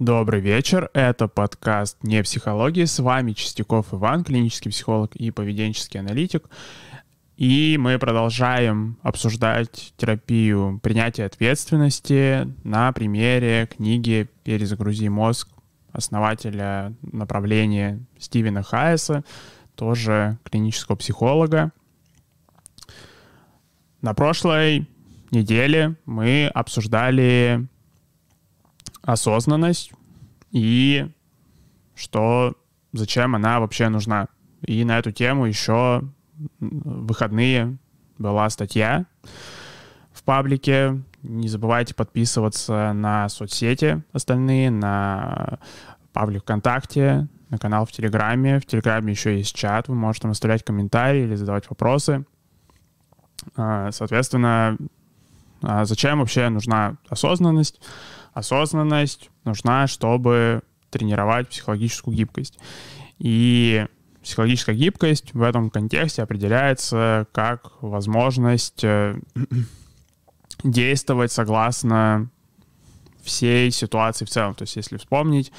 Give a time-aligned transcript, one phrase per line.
[0.00, 6.50] Добрый вечер, это подкаст «Не психология», с вами Чистяков Иван, клинический психолог и поведенческий аналитик.
[7.36, 15.48] И мы продолжаем обсуждать терапию принятия ответственности на примере книги «Перезагрузи мозг»
[15.92, 19.22] основателя направления Стивена Хайеса,
[19.76, 21.70] тоже клинического психолога.
[24.00, 24.88] На прошлой
[25.30, 27.68] неделе мы обсуждали
[29.02, 29.92] осознанность
[30.50, 31.10] и
[31.94, 32.54] что,
[32.92, 34.28] зачем она вообще нужна.
[34.66, 36.02] И на эту тему еще
[36.60, 37.76] в выходные
[38.18, 39.06] была статья
[40.12, 41.02] в паблике.
[41.22, 45.58] Не забывайте подписываться на соцсети остальные, на
[46.12, 48.60] паблик ВКонтакте, на канал в Телеграме.
[48.60, 52.24] В Телеграме еще есть чат, вы можете там оставлять комментарии или задавать вопросы.
[53.56, 54.76] А, соответственно,
[55.62, 57.80] а зачем вообще нужна осознанность?
[58.34, 62.58] Осознанность нужна, чтобы тренировать психологическую гибкость.
[63.18, 63.86] И
[64.22, 69.16] психологическая гибкость в этом контексте определяется как возможность э,
[70.64, 72.30] действовать согласно
[73.22, 74.54] всей ситуации в целом.
[74.54, 75.52] То есть если вспомнить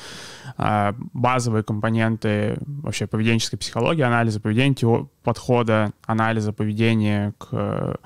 [0.58, 7.98] э, базовые компоненты вообще поведенческой психологии, анализа поведения, подхода анализа поведения к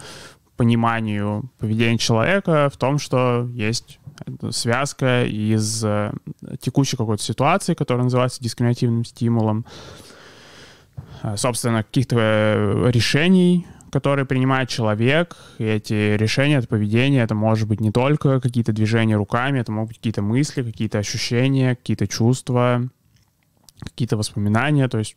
[0.59, 3.97] пониманию поведения человека в том, что есть
[4.51, 6.11] связка из э,
[6.59, 9.65] текущей какой-то ситуации, которая называется дискриминативным стимулом,
[11.23, 17.65] э, собственно, каких-то э, решений, которые принимает человек, и эти решения, это поведение, это может
[17.69, 22.89] быть не только какие-то движения руками, это могут быть какие-то мысли, какие-то ощущения, какие-то чувства,
[23.79, 25.15] какие-то воспоминания, то есть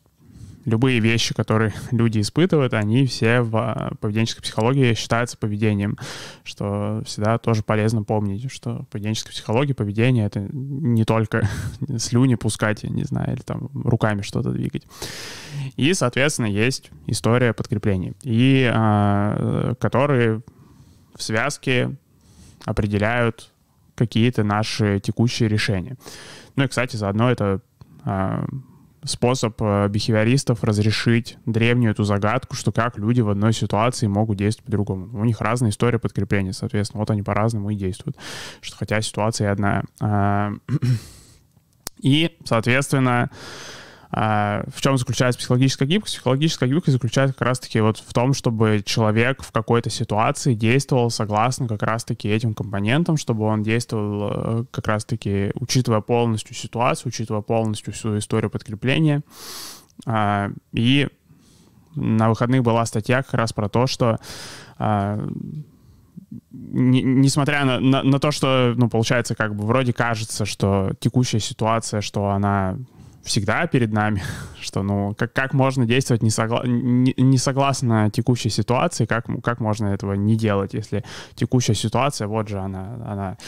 [0.65, 5.99] любые вещи, которые люди испытывают, они все в а, поведенческой психологии считаются поведением,
[6.45, 11.49] что всегда тоже полезно помнить, что поведенческая психология, поведение— это не только
[11.99, 14.87] слюни пускать, не знаю, или там руками что-то двигать.
[15.77, 20.43] И, соответственно, есть история подкреплений, и а, которые
[21.15, 21.97] в связке
[22.65, 23.51] определяют
[23.95, 25.97] какие-то наши текущие решения.
[26.57, 27.61] Ну и, кстати, заодно это
[28.05, 28.45] а,
[29.05, 34.67] способ э, бихевиористов разрешить древнюю эту загадку, что как люди в одной ситуации могут действовать
[34.67, 35.19] по-другому.
[35.19, 38.17] У них разная история подкрепления, соответственно, вот они по-разному и действуют,
[38.61, 39.83] что хотя ситуация одна.
[40.01, 40.53] А,
[42.01, 43.31] и, соответственно,
[44.15, 46.17] а, в чем заключается психологическая гибкость?
[46.17, 51.67] Психологическая гибкость заключается как раз-таки вот в том, чтобы человек в какой-то ситуации действовал согласно
[51.67, 57.95] как раз-таки этим компонентам, чтобы он действовал э, как раз-таки, учитывая полностью ситуацию, учитывая полностью
[57.95, 59.23] всю историю подкрепления.
[60.07, 61.09] А, и
[61.95, 64.19] на выходных была статья как раз про то, что
[64.79, 65.27] а,
[66.61, 72.01] несмотря на, на, на то, что, ну, получается, как бы вроде кажется, что текущая ситуация,
[72.01, 72.77] что она
[73.23, 74.23] всегда перед нами,
[74.61, 79.61] что, ну, как, как можно действовать не, согла не, не согласно текущей ситуации, как, как
[79.61, 83.39] можно этого не делать, если текущая ситуация, вот же она, она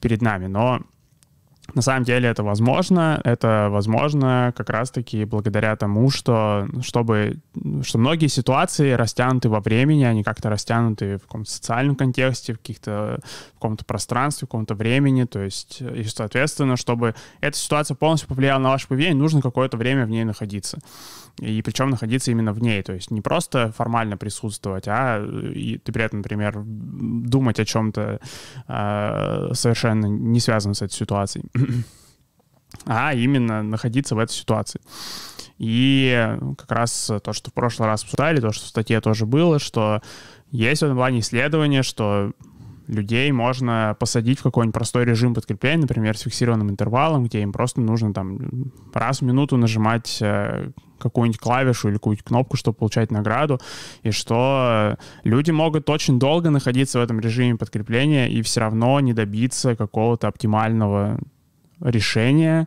[0.00, 0.46] перед нами.
[0.46, 0.82] Но
[1.72, 3.20] на самом деле это возможно.
[3.24, 7.38] Это возможно как раз-таки благодаря тому, что, чтобы,
[7.82, 13.20] что многие ситуации растянуты во времени, они как-то растянуты в каком-то социальном контексте, в каких-то
[13.50, 15.24] в каком-то пространстве, в каком-то времени.
[15.24, 20.04] То есть, и, соответственно, чтобы эта ситуация полностью повлияла на ваше поведение, нужно какое-то время
[20.04, 20.78] в ней находиться
[21.38, 25.92] и причем находиться именно в ней, то есть не просто формально присутствовать, а и ты
[25.92, 28.20] при этом, например, думать о чем-то
[28.68, 31.44] э, совершенно не связанном с этой ситуацией,
[32.86, 34.80] а именно находиться в этой ситуации.
[35.58, 39.58] И как раз то, что в прошлый раз обсуждали, то, что в статье тоже было,
[39.58, 40.02] что
[40.50, 42.32] есть в этом плане исследование, что
[42.86, 47.80] людей можно посадить в какой-нибудь простой режим подкрепления, например, с фиксированным интервалом, где им просто
[47.80, 48.38] нужно там
[48.92, 53.60] раз в минуту нажимать э, какую-нибудь клавишу или какую-нибудь кнопку, чтобы получать награду,
[54.02, 59.12] и что люди могут очень долго находиться в этом режиме подкрепления и все равно не
[59.12, 61.18] добиться какого-то оптимального
[61.80, 62.66] решения,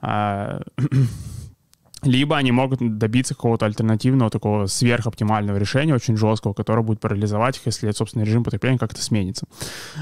[0.00, 0.62] а,
[2.02, 7.66] либо они могут добиться какого-то альтернативного, такого сверхоптимального решения, очень жесткого, которое будет парализовать их,
[7.66, 9.46] если, собственно, режим потребления как-то сменится.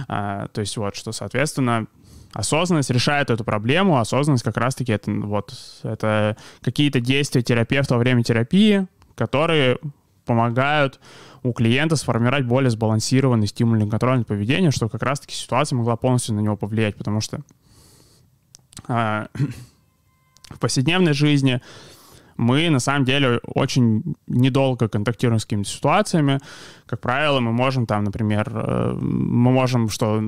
[0.08, 1.86] А, то есть вот, что, соответственно,
[2.32, 3.98] осознанность решает эту проблему.
[3.98, 9.78] Осознанность как раз-таки это, вот, это какие-то действия терапевта во время терапии, которые
[10.24, 11.00] помогают
[11.42, 16.40] у клиента сформировать более сбалансированный стимульный контрольный поведение, чтобы как раз-таки ситуация могла полностью на
[16.40, 17.40] него повлиять, потому что
[20.50, 21.60] в повседневной жизни
[22.36, 26.40] мы на самом деле очень недолго контактируем с какими-то ситуациями.
[26.86, 30.22] Как правило, мы можем там, например, э, мы можем что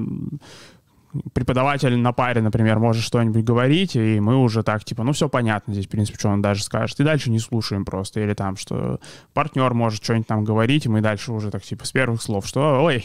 [1.35, 5.75] преподаватель на паре, например, может что-нибудь говорить, и мы уже так, типа, ну, все понятно
[5.75, 8.99] здесь, в принципе, что он даже скажет, и дальше не слушаем просто, или там, что
[9.35, 12.83] партнер может что-нибудь там говорить, и мы дальше уже так, типа, с первых слов, что,
[12.83, 13.05] ой,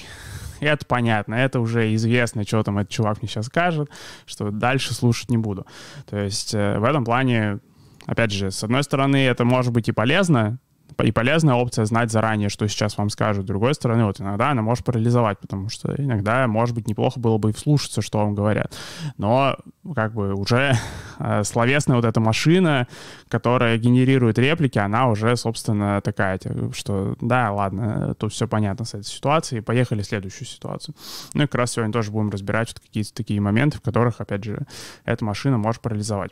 [0.60, 3.90] это понятно, это уже известно, что там этот чувак мне сейчас скажет,
[4.26, 5.66] что дальше слушать не буду.
[6.10, 7.60] То есть э, в этом плане,
[8.06, 10.60] опять же, с одной стороны, это может быть и полезно,
[11.04, 13.44] и полезная опция знать заранее, что сейчас вам скажут.
[13.44, 17.38] С другой стороны, вот иногда она может парализовать, потому что иногда, может быть, неплохо было
[17.38, 18.76] бы и вслушаться, что вам говорят.
[19.18, 19.58] Но
[19.96, 20.76] как бы уже
[21.20, 22.88] э, словесная вот эта машина,
[23.30, 26.40] которая генерирует реплики, она уже, собственно, такая,
[26.74, 30.96] что да, ладно, тут все понятно с этой ситуацией, поехали в следующую ситуацию.
[31.34, 34.44] Ну и как раз сегодня тоже будем разбирать вот какие-то такие моменты, в которых, опять
[34.44, 34.66] же,
[35.06, 36.32] эта машина может парализовать.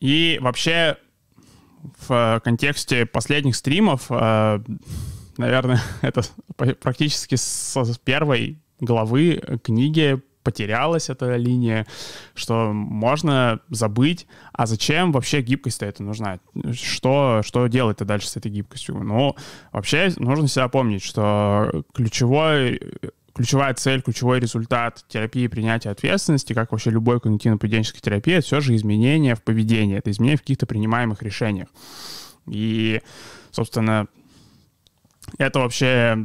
[0.02, 0.96] И вообще
[2.08, 4.58] в контексте последних стримов, э,
[5.38, 6.22] наверное, это
[6.56, 11.86] практически с первой главы книги потерялась эта линия,
[12.34, 16.40] что можно забыть, а зачем вообще гибкость-то это нужна?
[16.72, 18.96] Что, что делать-то дальше с этой гибкостью?
[19.04, 19.36] Ну,
[19.70, 22.80] вообще нужно себя помнить, что ключевой
[23.34, 28.74] ключевая цель, ключевой результат терапии принятия ответственности, как вообще любой когнитивно-поведенческой терапии, это все же
[28.76, 31.68] изменения в поведении, это изменения в каких-то принимаемых решениях.
[32.46, 33.00] И,
[33.50, 34.06] собственно,
[35.38, 36.18] это вообще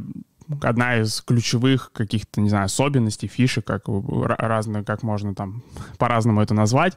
[0.62, 5.62] одна из ключевых каких-то, не знаю, особенностей, фишек, как разные, как можно там
[5.98, 6.96] по-разному это назвать,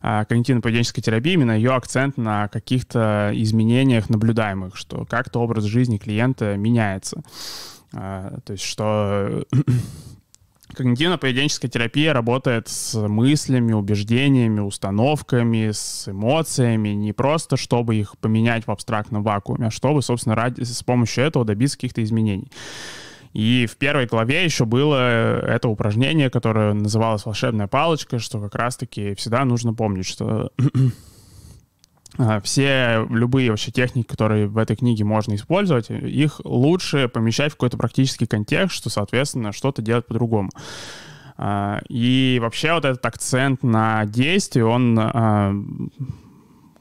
[0.00, 6.56] а, когнитивно-поведенческой терапии, именно ее акцент на каких-то изменениях наблюдаемых, что как-то образ жизни клиента
[6.56, 7.22] меняется.
[7.94, 9.44] А, то есть что
[10.74, 18.70] когнитивно-поведенческая терапия работает с мыслями, убеждениями, установками, с эмоциями, не просто чтобы их поменять в
[18.70, 22.50] абстрактном вакууме, а чтобы, собственно, ради, с помощью этого добиться каких-то изменений.
[23.32, 29.14] И в первой главе еще было это упражнение, которое называлось «Волшебная палочка», что как раз-таки
[29.14, 30.52] всегда нужно помнить, что
[32.42, 37.78] все любые вообще техники, которые в этой книге можно использовать, их лучше помещать в какой-то
[37.78, 40.50] практический контекст, что, соответственно, что-то делать по-другому.
[41.38, 45.54] А, и вообще вот этот акцент на действие, он а,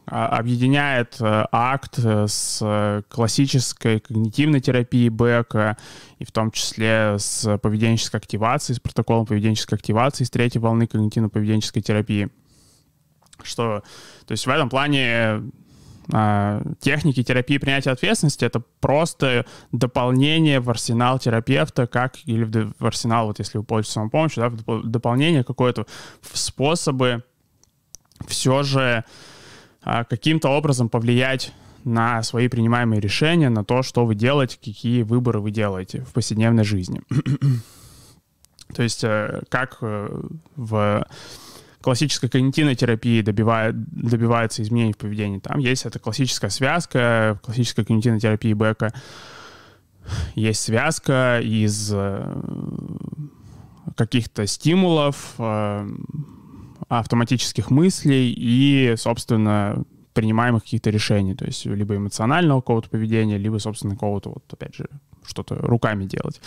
[0.06, 5.78] объединяет э, акт с классической когнитивной терапией Бека,
[6.20, 11.82] и в том числе с поведенческой активацией, с протоколом поведенческой активации, с третьей волны когнитивно-поведенческой
[11.82, 12.30] терапии.
[13.46, 13.84] Что,
[14.26, 15.44] то есть в этом плане
[16.12, 22.44] э, техники терапии принятия ответственности это просто дополнение в арсенал терапевта, как или
[22.78, 25.86] в арсенал, вот если вы пользуетесь самопомощью, да, в дополнение какое-то
[26.22, 27.24] в способы
[28.28, 29.04] все же
[29.84, 31.54] э, каким-то образом повлиять
[31.84, 36.64] на свои принимаемые решения, на то, что вы делаете, какие выборы вы делаете в повседневной
[36.64, 37.02] жизни.
[38.76, 40.22] То есть э, как э,
[40.56, 41.06] в
[41.82, 45.40] классической когнитивной терапии добивает, добивается изменений в поведении.
[45.40, 48.94] Там есть эта классическая связка, в классической когнитивной терапии Бека
[50.36, 52.42] есть связка из э,
[53.96, 55.90] каких-то стимулов, э,
[56.90, 59.84] автоматических мыслей и, собственно,
[60.14, 64.90] принимаемых каких-то решений, то есть либо эмоционального какого-то поведения, либо, собственно, какого-то, вот, опять же,
[65.32, 66.40] что-то руками делать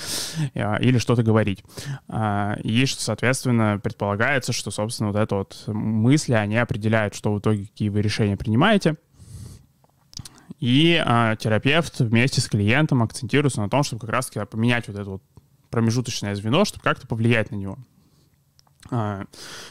[0.55, 1.65] а, или что-то говорить.
[2.09, 7.67] А, и соответственно, предполагается, что, собственно, вот это вот мысли, они определяют, что в итоге,
[7.67, 8.95] какие вы решения принимаете.
[10.61, 15.11] И а, терапевт вместе с клиентом акцентируется на том, чтобы как раз-таки поменять вот это
[15.11, 15.23] вот
[15.71, 17.79] промежуточное звено, чтобы как-то повлиять на него.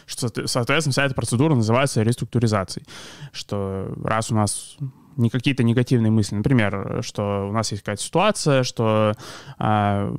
[0.08, 2.88] Что, соответственно, вся эта процедура называется реструктуризацией.
[3.32, 4.76] Что раз у нас
[5.18, 6.36] не какие-то негативные мысли.
[6.36, 9.14] Например, что у нас есть какая-то ситуация, что
[9.60, 10.16] э,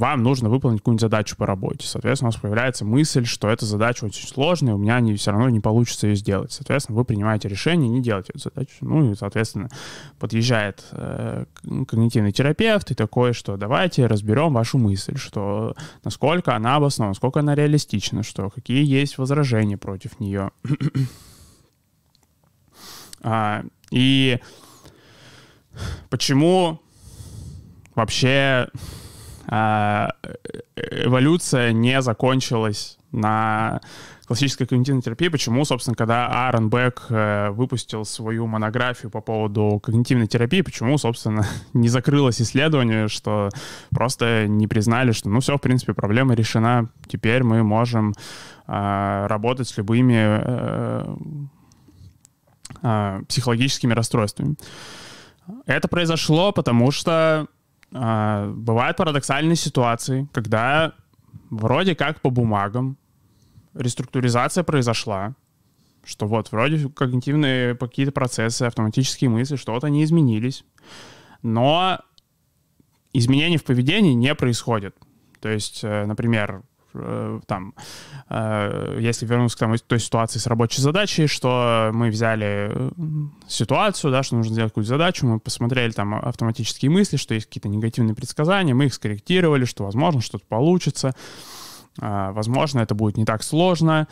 [0.00, 1.86] вам нужно выполнить какую-нибудь задачу по работе.
[1.86, 5.48] Соответственно, у вас появляется мысль, что эта задача очень сложная, у меня не, все равно
[5.48, 6.52] не получится ее сделать.
[6.52, 8.76] Соответственно, вы принимаете решение не делать эту задачу.
[8.80, 9.68] Ну и, соответственно,
[10.18, 11.44] подъезжает э,
[11.86, 17.54] когнитивный терапевт и такой, что давайте разберем вашу мысль, что насколько она обоснована, насколько она
[17.54, 20.50] реалистична, что какие есть возражения против нее.
[23.22, 24.38] А, и
[26.08, 26.80] почему
[27.94, 28.68] вообще
[29.46, 30.12] а,
[30.76, 33.80] эволюция не закончилась на
[34.30, 40.28] классической когнитивной терапии, почему, собственно, когда Аарон Бек э, выпустил свою монографию по поводу когнитивной
[40.28, 43.48] терапии, почему, собственно, не закрылось исследование, что
[43.90, 48.14] просто не признали, что, ну, все, в принципе, проблема решена, теперь мы можем
[48.68, 51.16] э, работать с любыми э,
[52.82, 54.56] э, психологическими расстройствами.
[55.66, 57.46] Это произошло, потому что
[57.92, 60.92] э, бывают парадоксальные ситуации, когда
[61.50, 62.96] вроде как по бумагам
[63.74, 65.34] реструктуризация произошла,
[66.04, 70.64] что вот вроде когнитивные какие-то процессы, автоматические мысли, что-то не изменились,
[71.42, 72.00] но
[73.12, 74.96] изменений в поведении не происходит.
[75.40, 76.62] То есть, э, например,
[77.46, 77.74] там,
[78.28, 82.90] э, если вернуться к тому, той ситуации с рабочей задачей, что мы взяли
[83.48, 87.68] ситуацию, да, что нужно сделать какую-то задачу, мы посмотрели там автоматические мысли, что есть какие-то
[87.68, 91.14] негативные предсказания, мы их скорректировали, что, возможно, что-то получится,
[91.96, 94.06] возможно, это будет не так сложно,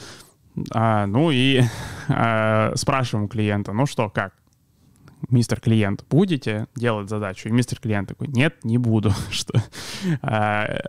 [0.72, 1.62] а, ну и
[2.74, 4.34] спрашиваем клиента, ну что, как?
[5.28, 7.48] Мистер клиент, будете делать задачу?
[7.48, 9.12] И мистер клиент такой, нет, не буду.
[9.30, 9.54] что,
[10.22, 10.80] а,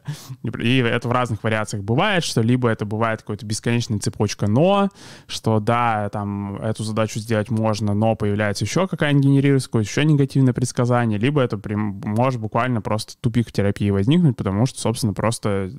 [0.59, 4.89] и это в разных вариациях бывает, что либо это бывает какая-то бесконечная цепочка «но»,
[5.27, 10.53] что да, там эту задачу сделать можно, но появляется еще какая-нибудь генерируется какое-то еще негативное
[10.53, 15.71] предсказание, либо это прям может буквально просто тупик терапии возникнуть, потому что, собственно, просто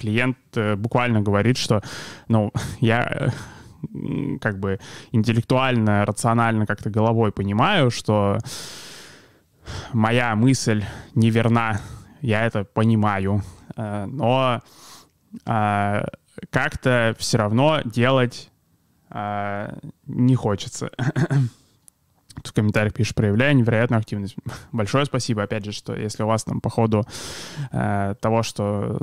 [0.00, 1.82] клиент э, буквально говорит, что,
[2.28, 3.28] ну, я э,
[4.40, 4.78] как бы
[5.12, 8.38] интеллектуально, рационально как-то головой понимаю, что
[9.92, 10.84] моя мысль
[11.14, 11.80] неверна,
[12.20, 13.42] я это понимаю,
[13.76, 14.60] э, но
[16.50, 18.50] как-то все равно делать
[19.12, 20.90] не хочется.
[22.36, 24.36] Тут в комментариях пишешь, проявляя невероятную активность.
[24.72, 27.04] Большое спасибо, опять же, что если у вас там по ходу
[27.72, 28.98] э, того, что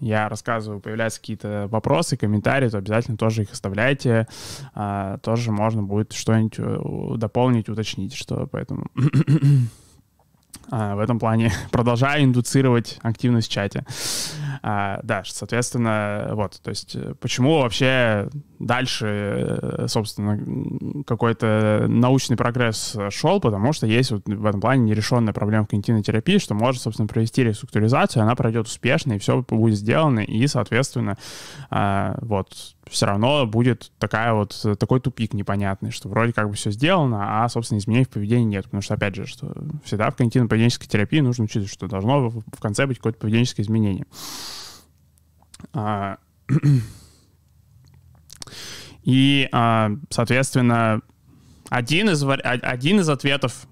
[0.00, 4.26] я рассказываю, появляются какие-то вопросы, комментарии, то обязательно тоже их оставляйте.
[4.74, 8.86] А, тоже можно будет что-нибудь э, дополнить, уточнить, что поэтому
[10.70, 13.84] а, в этом плане продолжаю индуцировать активность в чате.
[14.62, 22.96] А, да, соответственно, вот, то есть э, почему вообще дальше, э, собственно, какой-то научный прогресс
[23.10, 26.82] шел, потому что есть вот в этом плане нерешенная проблема в когнитивной терапии, что может,
[26.82, 31.16] собственно, провести реструктуризацию, она пройдет успешно, и все будет сделано, и, соответственно,
[31.70, 36.70] а, вот, все равно будет такая вот, такой тупик непонятный, что вроде как бы все
[36.70, 38.64] сделано, а, собственно, изменений в поведении нет.
[38.64, 39.52] Потому что, опять же, что
[39.84, 44.06] всегда в когнитивно-поведенческой терапии нужно учитывать, что должно в конце быть какое-то поведенческое изменение.
[45.72, 46.18] А,
[49.02, 51.00] и, а, соответственно,
[51.68, 53.66] один из, один из ответов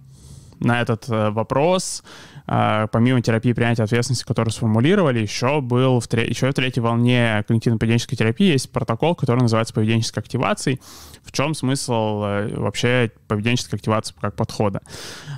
[0.60, 2.08] на этот э, вопрос а,
[2.46, 8.16] помимо терапии принятия ответственности, которую сформулировали, еще был в, тре- еще в третьей волне когнитивно-поведенческой
[8.16, 10.80] терапии есть протокол, который называется поведенческой активацией.
[11.22, 14.82] В чем смысл э, вообще поведенческой активации как подхода?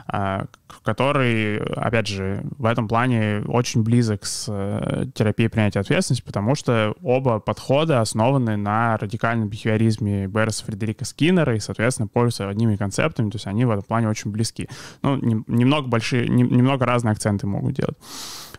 [0.08, 0.46] А,
[0.82, 6.94] который, опять же, в этом плане очень близок с э, терапией принятия ответственности, потому что
[7.02, 13.36] оба подхода основаны на радикальном бихевиоризме Берреса Фредерика Скиннера и, соответственно, пользуются одними концептами, то
[13.36, 14.68] есть они в этом плане очень близки.
[15.02, 17.96] Ну, немного большие, немного разные акценты могут делать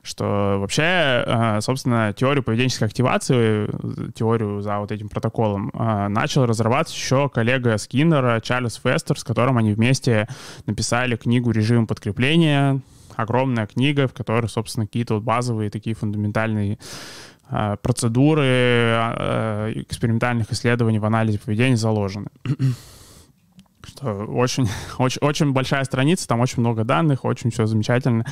[0.07, 3.69] что вообще, э, собственно, теорию поведенческой активации,
[4.13, 9.57] теорию за вот этим протоколом, э, начал разрабатывать еще коллега Скиннера Чарльз Фестер, с которым
[9.57, 10.27] они вместе
[10.65, 12.79] написали книгу «Режим подкрепления»,
[13.17, 16.79] огромная книга, в которой, собственно, какие-то вот базовые такие фундаментальные
[17.49, 18.43] э, процедуры
[19.75, 22.29] экспериментальных исследований в анализе поведения заложены.
[23.83, 28.25] Что очень, очень, очень большая страница, там очень много данных, очень все замечательно.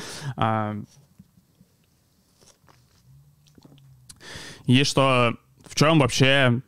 [4.66, 6.60] И что в чем вообще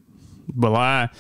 [0.47, 1.11] была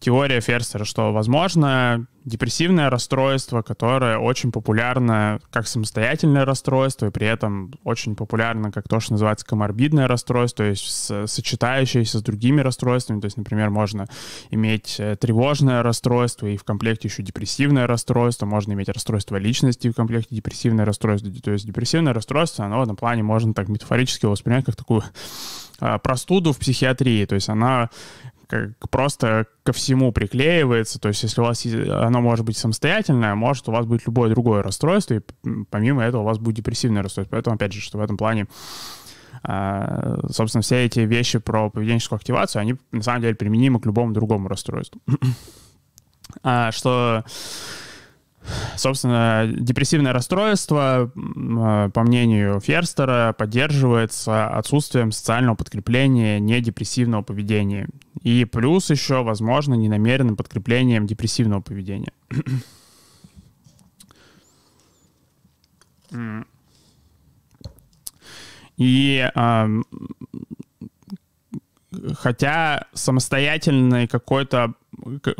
[0.00, 7.72] теория Ферстера, что, возможно, депрессивное расстройство, которое очень популярно как самостоятельное расстройство, и при этом
[7.84, 13.20] очень популярно как то, что называется коморбидное расстройство, то есть сочетающееся с другими расстройствами.
[13.20, 14.06] То есть, например, можно
[14.50, 19.94] иметь э, тревожное расстройство и в комплекте еще депрессивное расстройство, можно иметь расстройство личности в
[19.94, 21.30] комплекте депрессивное расстройство.
[21.42, 25.02] То есть депрессивное расстройство, оно в этом плане можно так метафорически воспринять как такую
[26.02, 27.24] простуду в психиатрии.
[27.24, 27.90] То есть она
[28.46, 30.98] как просто ко всему приклеивается.
[30.98, 34.62] То есть если у вас оно может быть самостоятельное, может у вас быть любое другое
[34.62, 35.20] расстройство, и
[35.70, 37.36] помимо этого у вас будет депрессивное расстройство.
[37.36, 38.48] Поэтому, опять же, что в этом плане
[39.42, 44.12] а, собственно, все эти вещи про поведенческую активацию, они на самом деле применимы к любому
[44.12, 45.00] другому расстройству.
[46.44, 47.24] А, что
[48.76, 57.88] Собственно, депрессивное расстройство, а, по мнению Ферстера, поддерживается отсутствием социального подкрепления недепрессивного поведения.
[58.22, 62.12] И плюс еще, возможно, ненамеренным подкреплением депрессивного поведения.
[68.76, 69.30] И
[72.18, 74.74] хотя самостоятельной какой-то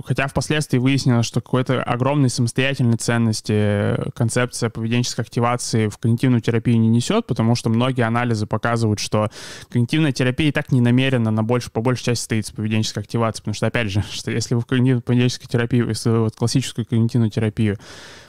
[0.04, 6.88] хотя впоследствии выяснилось, что какой-то огромной самостоятельной ценности концепция поведенческой активации в когнитивную терапию не
[6.88, 9.30] несет, потому что многие анализы показывают, что
[9.68, 13.42] когнитивная терапия и так не намерена на больше, по большей части стоит с поведенческой активацией,
[13.42, 16.86] потому что, опять же, что если вы в когнитивной поведенческой терапии, если вы вот классическую
[16.86, 17.78] когнитивную терапию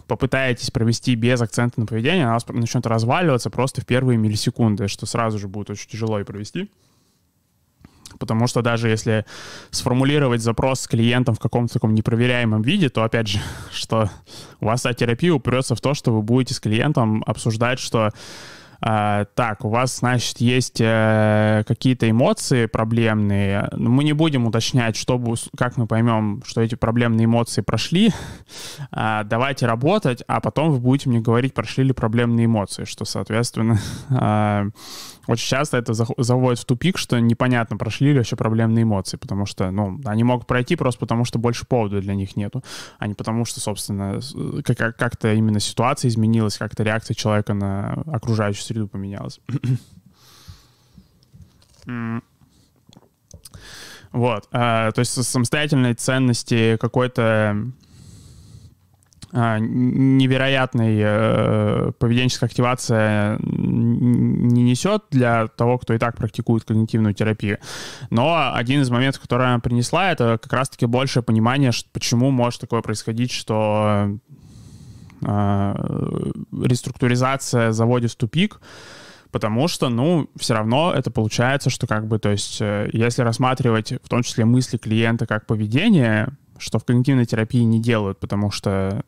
[0.08, 5.40] попытаетесь провести без акцента на поведение, она начнет разваливаться просто в первые миллисекунды, что сразу
[5.40, 6.70] же будет очень тяжело и провести
[8.20, 9.26] потому что даже если
[9.70, 13.40] сформулировать запрос с клиентом в каком-то таком непроверяемом виде, то, опять же,
[13.72, 14.10] что
[14.60, 18.12] у вас та терапия упрется в то, что вы будете с клиентом обсуждать, что
[18.84, 23.70] а, так, у вас, значит, есть э, какие-то эмоции проблемные.
[23.74, 25.22] Мы не будем уточнять, что,
[25.56, 28.12] как мы поймем, что эти проблемные эмоции прошли.
[28.92, 33.80] А, давайте работать, а потом вы будете мне говорить, прошли ли проблемные эмоции, что, соответственно,
[34.10, 34.66] а,
[35.32, 39.72] очень часто это заводит в тупик, что непонятно, прошли ли вообще проблемные эмоции, потому что,
[39.72, 42.64] ну, они могут пройти просто потому, что больше повода для них нету,
[43.00, 44.20] а не потому, что, собственно,
[44.76, 49.40] как-то именно ситуация изменилась, как-то реакция человека на окружающую среду поменялась.
[54.12, 57.72] Вот, а, то есть самостоятельной ценности какой-то
[59.34, 67.58] невероятной э, поведенческая активация не несет для того, кто и так практикует когнитивную терапию.
[68.10, 72.82] Но один из моментов, который она принесла, это как раз-таки большее понимание, почему может такое
[72.82, 74.18] происходить, что
[75.22, 75.76] э,
[76.64, 78.60] реструктуризация заводит в тупик,
[79.32, 83.94] потому что, ну, все равно это получается, что как бы, то есть, э, если рассматривать
[84.04, 89.04] в том числе мысли клиента как поведение, что в когнитивной терапии не делают, потому что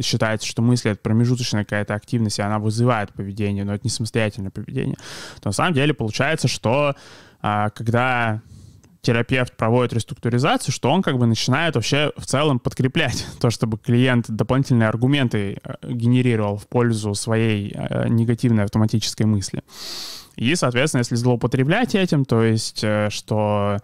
[0.00, 4.50] считается, что мысли— это промежуточная какая-то активность, и она вызывает поведение, но это не самостоятельное
[4.50, 4.96] поведение,
[5.40, 6.94] то на самом деле получается, что
[7.40, 8.42] а, когда
[9.00, 14.26] терапевт проводит реструктуризацию, что он как бы начинает вообще в целом подкреплять то, чтобы клиент
[14.28, 19.62] дополнительные аргументы э, генерировал в пользу своей э, негативной автоматической мысли.
[20.36, 23.78] И, соответственно, если злоупотреблять этим, то есть э, что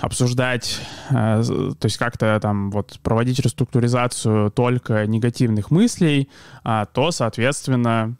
[0.00, 6.28] обсуждать, э, то есть как-то там вот проводить реструктуризацию только негативных мыслей,
[6.64, 8.16] а, то, соответственно,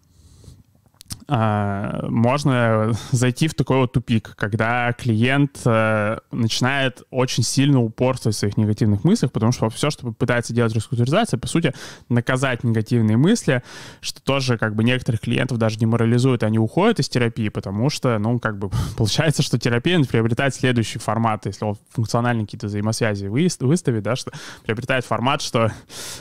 [1.28, 8.56] можно зайти в такой вот тупик, когда клиент э, начинает очень сильно упорствовать в своих
[8.56, 11.74] негативных мыслях, потому что все, что пытается делать реструктуризация, по сути,
[12.08, 13.64] наказать негативные мысли,
[14.00, 18.38] что тоже как бы некоторых клиентов даже деморализует, они уходят из терапии, потому что, ну,
[18.38, 24.14] как бы получается, что терапия приобретает следующий формат, если он функциональные какие-то взаимосвязи выставит, да,
[24.14, 24.30] что
[24.64, 25.72] приобретает формат, что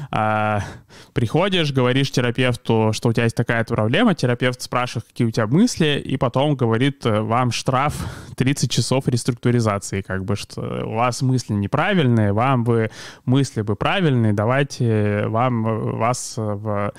[0.09, 0.63] а,
[1.13, 5.47] приходишь, говоришь терапевту, что у тебя есть такая проблема, терапевт спрашивает, спрашивает, какие у тебя
[5.47, 7.95] мысли, и потом говорит э, вам штраф
[8.35, 12.91] 30 часов реструктуризации, как бы, что у вас мысли неправильные, вам бы
[13.23, 16.91] мысли бы правильные, давайте вам, э, вас в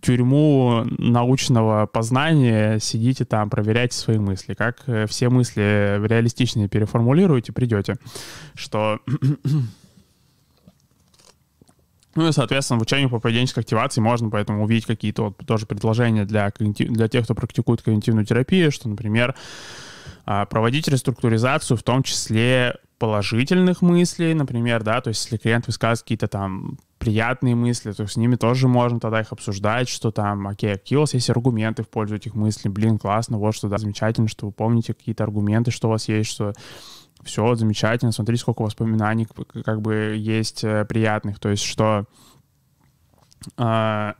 [0.00, 4.54] тюрьму научного познания, сидите там, проверяйте свои мысли.
[4.54, 7.96] Как э, все мысли реалистичные переформулируете, придете,
[8.54, 9.00] что
[12.16, 16.24] ну и, соответственно, в учении по поведенческой активации можно поэтому увидеть какие-то вот тоже предложения
[16.24, 19.34] для, для тех, кто практикует когнитивную терапию, что, например,
[20.24, 26.02] а, проводить реструктуризацию, в том числе положительных мыслей, например, да, то есть если клиент высказывает
[26.02, 30.72] какие-то там приятные мысли, то с ними тоже можно тогда их обсуждать, что там, окей,
[30.72, 34.28] какие у вас есть аргументы в пользу этих мыслей, блин, классно, вот что, да, замечательно,
[34.28, 36.54] что вы помните какие-то аргументы, что у вас есть, что
[37.26, 39.26] все замечательно, смотрите, сколько воспоминаний
[39.64, 42.06] как бы есть э, приятных, то есть что
[43.58, 44.12] э,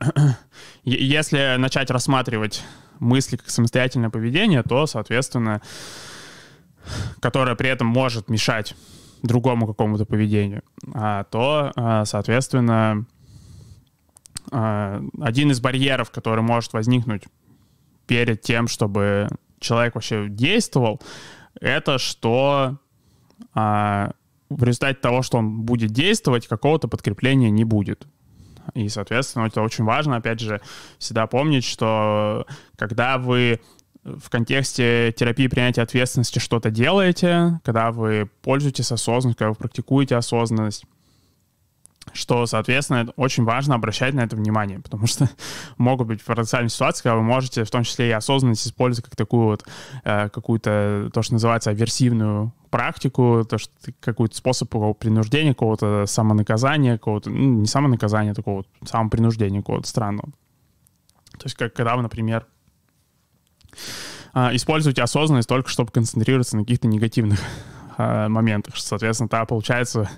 [0.85, 2.62] если начать рассматривать
[2.99, 5.62] мысли как самостоятельное поведение, то, соответственно,
[7.21, 8.75] которое при этом может мешать
[9.23, 10.62] другому какому-то поведению,
[10.95, 13.07] а, то, а, соответственно,
[14.53, 17.25] а, один из барьеров, который может возникнуть
[18.07, 21.01] перед тем, чтобы человек вообще действовал,
[21.61, 22.79] это что
[23.55, 24.12] а
[24.49, 28.07] в результате того, что он будет действовать, какого-то подкрепления не будет.
[28.75, 30.61] И, соответственно, это очень важно, опять же,
[30.99, 32.46] всегда помнить, что
[32.77, 33.61] когда вы
[34.05, 40.85] в контексте терапии принятия ответственности что-то делаете, когда вы пользуетесь осознанностью, когда вы практикуете осознанность,
[42.12, 45.29] что, соответственно, очень важно обращать на это внимание, потому что
[45.79, 49.47] могут быть парадоксальные ситуации, когда вы можете в том числе и осознанность использовать как такую
[49.47, 49.64] вот
[50.05, 57.31] э, какую-то, то, что называется, аверсивную практику, то, что какой-то способ принуждения, какого-то самонаказания, какого-то,
[57.31, 60.31] ну, не самонаказания, а такого вот самопринуждения какого-то странного.
[61.33, 62.47] То есть, как когда вы, например,
[64.35, 67.40] э, используете осознанность только чтобы концентрироваться на каких-то негативных
[67.99, 68.77] э, моментах.
[68.77, 70.09] Соответственно, да, получается,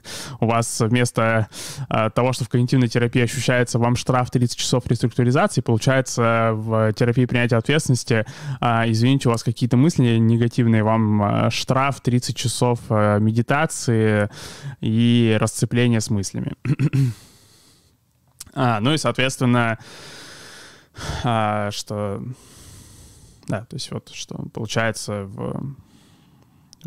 [0.40, 1.48] у вас вместо
[1.88, 7.26] э, того, что в когнитивной терапии ощущается вам штраф 30 часов реструктуризации, получается в терапии
[7.26, 8.24] принятия ответственности,
[8.60, 14.28] э, извините, у вас какие-то мысли негативные, вам э, штраф 30 часов э, медитации
[14.80, 16.52] и расцепления с мыслями.
[18.54, 19.78] а, ну и, соответственно,
[21.24, 22.22] а, что...
[23.46, 25.74] Да, то есть вот что получается в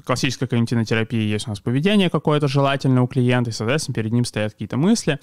[0.04, 4.25] классической когнитивной терапии есть у нас поведение какое-то желательное у клиента, и, соответственно, перед ним
[4.25, 5.19] стоят какие-то мысли,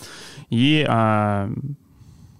[0.50, 1.50] и а,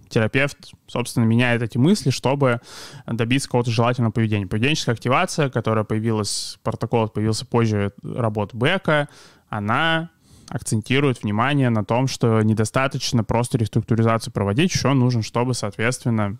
[0.09, 2.61] терапевт, собственно, меняет эти мысли, чтобы
[3.05, 4.47] добиться какого-то желательного поведения.
[4.47, 9.09] Поведенческая активация, которая появилась, протокол появился позже работы Бека,
[9.49, 10.09] она
[10.49, 16.39] акцентирует внимание на том, что недостаточно просто реструктуризацию проводить, еще нужно, чтобы, соответственно,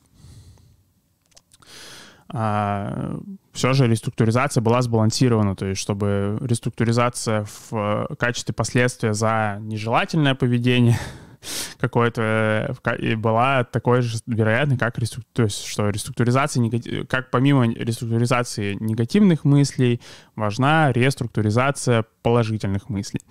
[2.27, 3.19] а,
[3.53, 10.97] все же реструктуризация была сбалансирована, то есть чтобы реструктуризация в качестве последствия за нежелательное поведение
[11.79, 12.75] какое-то
[13.17, 15.25] была такой же вероятной, как реструк...
[15.33, 16.69] то есть что реструктуризация,
[17.07, 20.01] как помимо реструктуризации негативных мыслей,
[20.35, 23.21] важна реструктуризация положительных мыслей.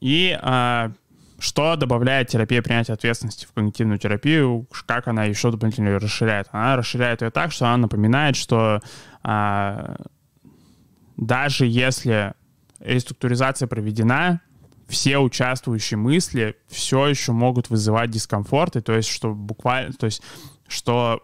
[0.00, 0.92] И а,
[1.38, 6.48] что добавляет терапия принятия ответственности в когнитивную терапию, как она еще дополнительно ее расширяет?
[6.52, 8.80] Она расширяет ее так, что она напоминает, что
[11.16, 12.34] даже если
[12.78, 14.40] реструктуризация проведена,
[14.88, 20.22] все участвующие мысли все еще могут вызывать дискомфорт, и то есть что буквально, то есть
[20.68, 21.22] что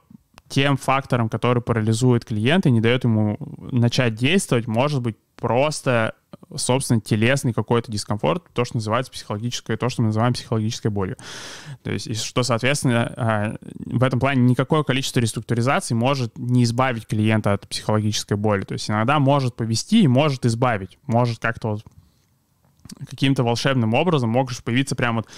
[0.49, 3.39] тем фактором, который парализует клиента и не дает ему
[3.71, 6.15] начать действовать, может быть просто
[6.57, 11.17] собственно, телесный какой-то дискомфорт, то, что называется психологическое, то, что мы называем психологической болью.
[11.83, 17.07] То есть, и что, соответственно, а, в этом плане никакое количество реструктуризаций может не избавить
[17.07, 18.63] клиента от психологической боли.
[18.63, 21.85] То есть иногда может повести и может избавить, может как-то вот
[23.09, 25.29] каким-то волшебным образом может появиться прямо вот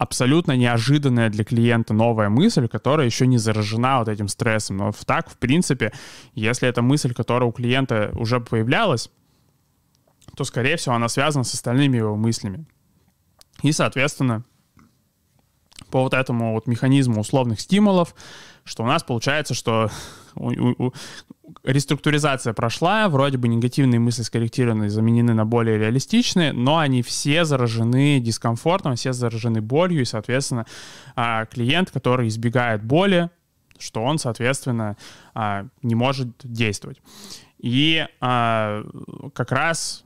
[0.00, 4.78] абсолютно неожиданная для клиента новая мысль, которая еще не заражена вот этим стрессом.
[4.78, 5.92] Но так, в принципе,
[6.34, 9.10] если эта мысль, которая у клиента уже появлялась,
[10.40, 12.64] то, скорее всего, она связана с остальными его мыслями.
[13.62, 14.42] И, соответственно,
[15.90, 18.14] по вот этому вот механизму условных стимулов,
[18.64, 19.90] что у нас получается, что
[20.34, 20.94] у, у, у,
[21.62, 28.18] реструктуризация прошла, вроде бы негативные мысли скорректированы, заменены на более реалистичные, но они все заражены
[28.18, 30.64] дискомфортом, все заражены болью, и, соответственно,
[31.16, 33.28] а, клиент, который избегает боли,
[33.78, 34.96] что он, соответственно,
[35.34, 37.02] а, не может действовать.
[37.58, 38.82] И а,
[39.34, 40.02] как раз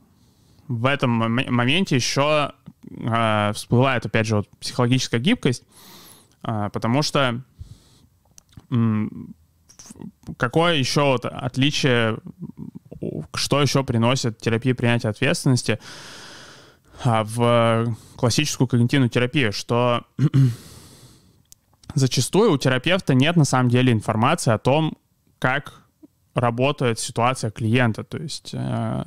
[0.67, 2.53] в этом моменте еще
[2.89, 5.63] э, всплывает, опять же, вот, психологическая гибкость,
[6.43, 7.41] э, потому что
[8.71, 9.05] э,
[10.37, 12.17] какое еще вот отличие,
[13.33, 15.79] что еще приносит терапия принятия ответственности
[17.03, 20.03] э, в классическую когнитивную терапию, что
[21.93, 24.97] зачастую у терапевта нет на самом деле информации о том,
[25.37, 25.81] как
[26.33, 29.03] работает ситуация клиента, то есть Э,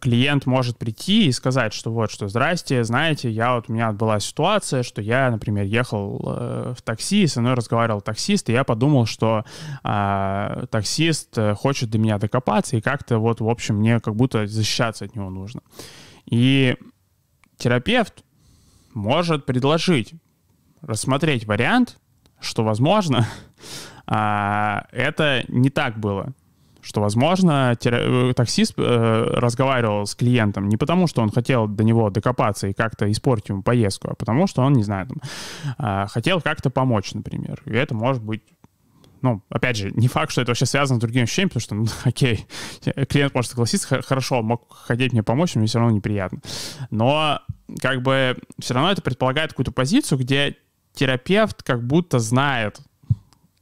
[0.00, 4.20] клиент может прийти и сказать, что вот, что здрасте, знаете, я вот, у меня была
[4.20, 9.06] ситуация, что я, например, ехал э, в такси, со мной разговаривал таксист, и я подумал,
[9.06, 9.44] что
[9.82, 15.06] э, таксист хочет до меня докопаться, и как-то вот, в общем, мне как будто защищаться
[15.06, 15.62] от него нужно.
[16.26, 16.76] И
[17.56, 18.22] терапевт
[18.92, 20.14] может предложить
[20.82, 21.98] рассмотреть вариант,
[22.40, 23.26] что, возможно,
[24.06, 26.34] э, это не так было
[26.84, 32.10] что, возможно, э, таксист э, разговаривал с клиентом не потому, что он хотел до него
[32.10, 36.40] докопаться и как-то испортить ему поездку, а потому что он, не знаю, там, э, хотел
[36.40, 37.62] как-то помочь, например.
[37.64, 38.42] И это может быть
[39.22, 41.86] ну, опять же, не факт, что это вообще связано с другим ощущением, потому что, ну,
[42.04, 42.46] окей,
[43.08, 46.40] клиент может согласиться, хорошо, мог хотеть мне помочь, но мне все равно неприятно.
[46.90, 47.40] Но,
[47.80, 50.58] как бы, все равно это предполагает какую-то позицию, где
[50.92, 52.80] терапевт как будто знает,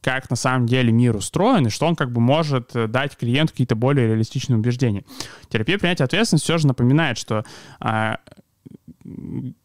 [0.03, 3.53] как на самом деле мир устроен, и что он как бы может э, дать клиенту
[3.53, 5.03] какие-то более реалистичные убеждения.
[5.49, 7.45] Терапия принятия ответственности все же напоминает, что
[7.79, 8.19] а,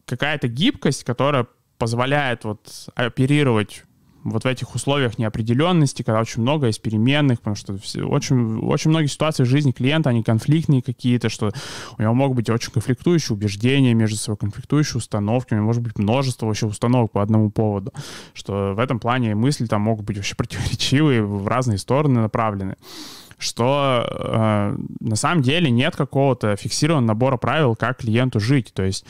[0.05, 1.47] какая-то гибкость, которая
[1.77, 3.83] позволяет вот оперировать
[4.23, 8.89] вот в этих условиях неопределенности, когда очень много есть переменных, потому что все, очень, очень
[8.89, 11.51] многие ситуации в жизни клиента, они конфликтные какие-то, что
[11.97, 15.97] у него могут быть очень конфликтующие убеждения между собой, конфликтующие установки, у него может быть
[15.97, 17.93] множество вообще установок по одному поводу,
[18.33, 22.75] что в этом плане мысли там могут быть вообще противоречивые, в разные стороны направлены
[23.41, 28.73] что э, на самом деле нет какого-то фиксированного набора правил, как клиенту жить.
[28.73, 29.05] То есть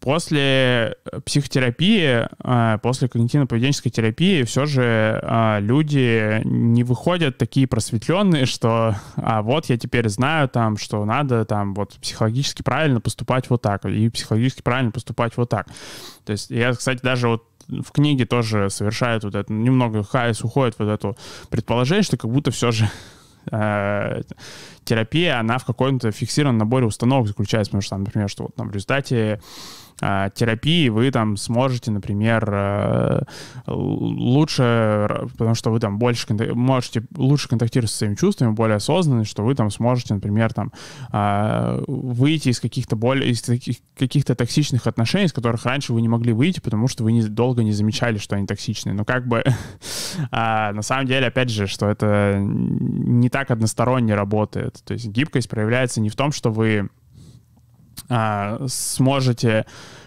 [0.00, 8.94] после психотерапии, э, после когнитивно-поведенческой терапии все же э, люди не выходят такие просветленные, что
[9.16, 13.84] а вот я теперь знаю там, что надо там вот психологически правильно поступать вот так,
[13.86, 15.66] и психологически правильно поступать вот так.
[16.24, 20.76] То есть я, кстати, даже вот в книге тоже совершают вот это, немного Хайс уходит
[20.78, 21.16] вот это
[21.50, 22.88] предположение, что как будто все же
[23.50, 24.22] э,
[24.84, 28.72] терапия, она в каком-то фиксированном наборе установок заключается, потому что, например, что вот там, в
[28.72, 29.40] результате
[30.00, 33.22] терапии вы там сможете, например, э,
[33.66, 39.42] лучше, потому что вы там больше можете лучше контактировать со своими чувствами, более осознанно, что
[39.42, 40.72] вы там сможете, например, там
[41.10, 43.42] а, выйти из каких-то более из
[43.96, 47.64] каких-то токсичных отношений, из которых раньше вы не могли выйти, потому что вы не, долго
[47.64, 48.94] не замечали, что они токсичные.
[48.94, 49.42] Но как бы
[50.30, 54.80] а, на самом деле, опять же, что это не так односторонне работает.
[54.84, 56.88] То есть гибкость проявляется не в том, что вы
[58.08, 59.66] а, сможете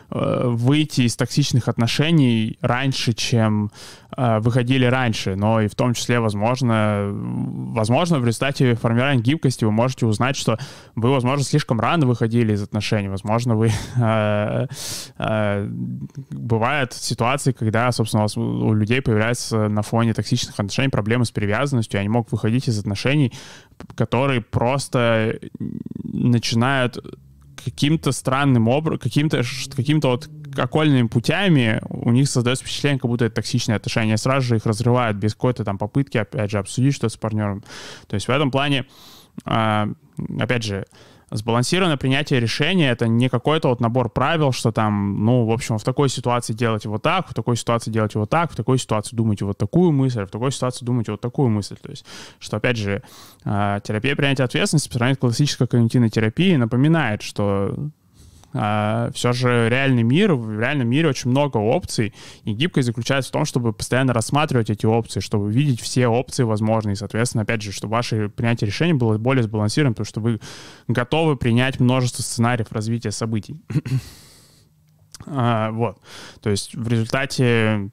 [0.10, 3.72] э, выйти из токсичных отношений раньше, чем
[4.18, 9.72] э, выходили раньше, но и в том числе, возможно, возможно, в результате формирования гибкости вы
[9.72, 10.58] можете узнать, что
[10.96, 14.68] вы, возможно, слишком рано выходили из отношений, возможно, вы э,
[15.20, 15.68] э,
[16.32, 21.32] бывают ситуации, когда, собственно, у, вас, у людей появляются на фоне токсичных отношений проблемы с
[21.32, 23.32] привязанностью, они могут выходить из отношений,
[23.96, 25.40] которые просто
[26.04, 26.98] начинают
[27.64, 29.44] каким-то странным образом, каким-то
[29.76, 34.18] каким-то вот окольными путями у них создается впечатление, как будто это токсичные отношения.
[34.18, 37.64] Сразу же их разрывают без какой-то там попытки, опять же, обсудить что-то с партнером.
[38.08, 38.86] То есть в этом плане,
[39.46, 39.88] а,
[40.40, 40.86] опять же,
[41.32, 45.84] Сбалансированное принятие решения— это не какой-то вот набор правил, что там, ну, в общем, в
[45.84, 49.46] такой ситуации делайте вот так, в такой ситуации делайте вот так, в такой ситуации думайте
[49.46, 51.78] вот такую мысль, в такой ситуации думайте вот такую мысль.
[51.82, 52.06] То есть,
[52.40, 53.02] что, опять же,
[53.46, 57.76] а, терапия принятия ответственности по сравнению с классической когнитивной терапией напоминает, что
[58.54, 63.34] а, все же реальный мир, в реальном мире очень много опций, и гибкость заключается в
[63.34, 67.72] том, чтобы постоянно рассматривать эти опции, чтобы видеть все опции возможные, и, соответственно, опять же,
[67.72, 70.40] чтобы ваше принятие решений было более сбалансированным, потому что вы
[70.88, 73.62] готовы принять множество сценариев развития событий.
[75.26, 76.00] а, вот.
[76.42, 77.92] То есть в результате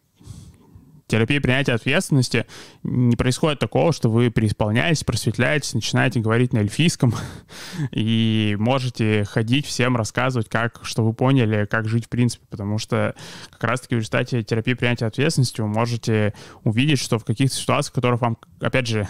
[1.08, 2.46] терапии принятия ответственности.
[2.84, 7.14] Не происходит такого, что вы преисполняетесь, просветляетесь, начинаете говорить на эльфийском
[7.90, 13.14] и можете ходить всем рассказывать, как, что вы поняли, как жить в принципе, потому что
[13.50, 17.94] как раз-таки в результате терапии принятия ответственности вы можете увидеть, что в каких-то ситуациях, в
[17.94, 19.08] которых вам, опять же,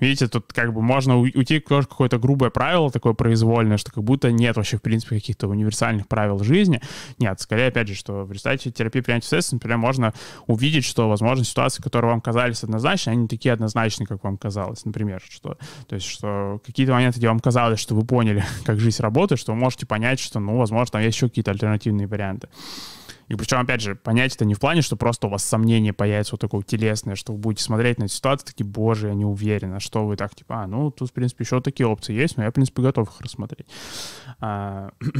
[0.00, 4.30] Видите, тут как бы можно уйти тоже какое-то грубое правило такое произвольное, что как будто
[4.30, 6.80] нет вообще, в принципе, каких-то универсальных правил жизни.
[7.18, 10.14] Нет, скорее, опять же, что в результате терапии принятия ответственности, например, можно
[10.46, 14.84] увидеть, что, возможно, ситуации, которые вам казались однозначны, они не такие однозначные, как вам казалось.
[14.84, 19.02] Например, что, то есть, что какие-то моменты, где вам казалось, что вы поняли, как жизнь
[19.02, 22.48] работает, что вы можете понять, что, ну, возможно, там есть еще какие-то альтернативные варианты.
[23.28, 26.34] И причем, опять же, понять это не в плане, что просто у вас сомнение появится
[26.34, 29.74] вот такое телесное, что вы будете смотреть на эту ситуацию, такие, боже, я не уверен,
[29.74, 32.44] а что вы так, типа, а, ну, тут, в принципе, еще такие опции есть, но
[32.44, 33.66] я, в принципе, готов их рассмотреть.
[34.40, 34.90] А,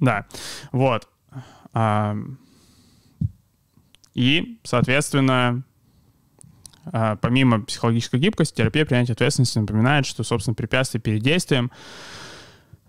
[0.00, 0.26] да,
[0.72, 1.08] вот.
[1.72, 2.16] А,
[4.14, 5.62] и, соответственно,
[6.92, 11.70] а, помимо психологической гибкости, терапия принятия ответственности напоминает, что, собственно, препятствия перед действием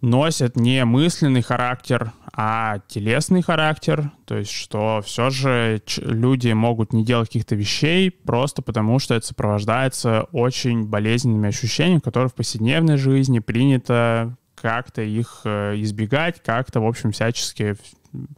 [0.02, 7.04] носят не мысленный характер, а телесный характер, то есть что все же люди могут не
[7.04, 13.40] делать каких-то вещей просто потому, что это сопровождается очень болезненными ощущениями, которые в повседневной жизни
[13.40, 17.76] принято как-то их э, избегать, как-то, в общем, всячески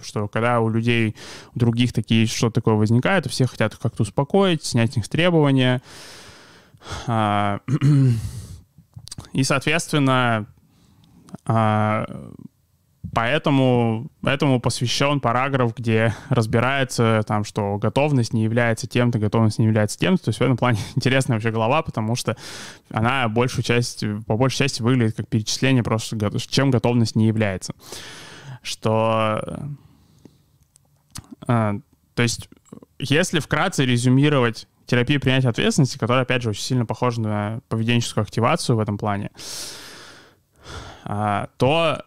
[0.01, 1.15] что когда у людей,
[1.55, 5.81] у других такие что такое возникает, все хотят их как-то успокоить, снять с них требования.
[7.07, 7.61] А,
[9.33, 10.47] и, соответственно,
[13.13, 19.97] поэтому этому посвящен параграф, где разбирается там, что готовность не является тем-то, готовность не является
[19.97, 20.21] тем -то.
[20.27, 22.37] Есть в этом плане интересная вообще глава, потому что
[22.89, 26.17] она большую часть, по большей части выглядит как перечисление просто,
[26.47, 27.73] чем готовность не является.
[28.61, 29.59] Что...
[31.47, 31.75] А,
[32.13, 32.49] то есть
[32.99, 38.75] если вкратце резюмировать терапию принятия ответственности, которая, опять же, очень сильно похожа на поведенческую активацию
[38.75, 39.39] в этом плане, а,
[41.57, 42.03] то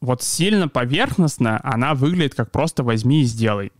[0.00, 3.72] вот сильно поверхностно она выглядит как просто возьми и сделай.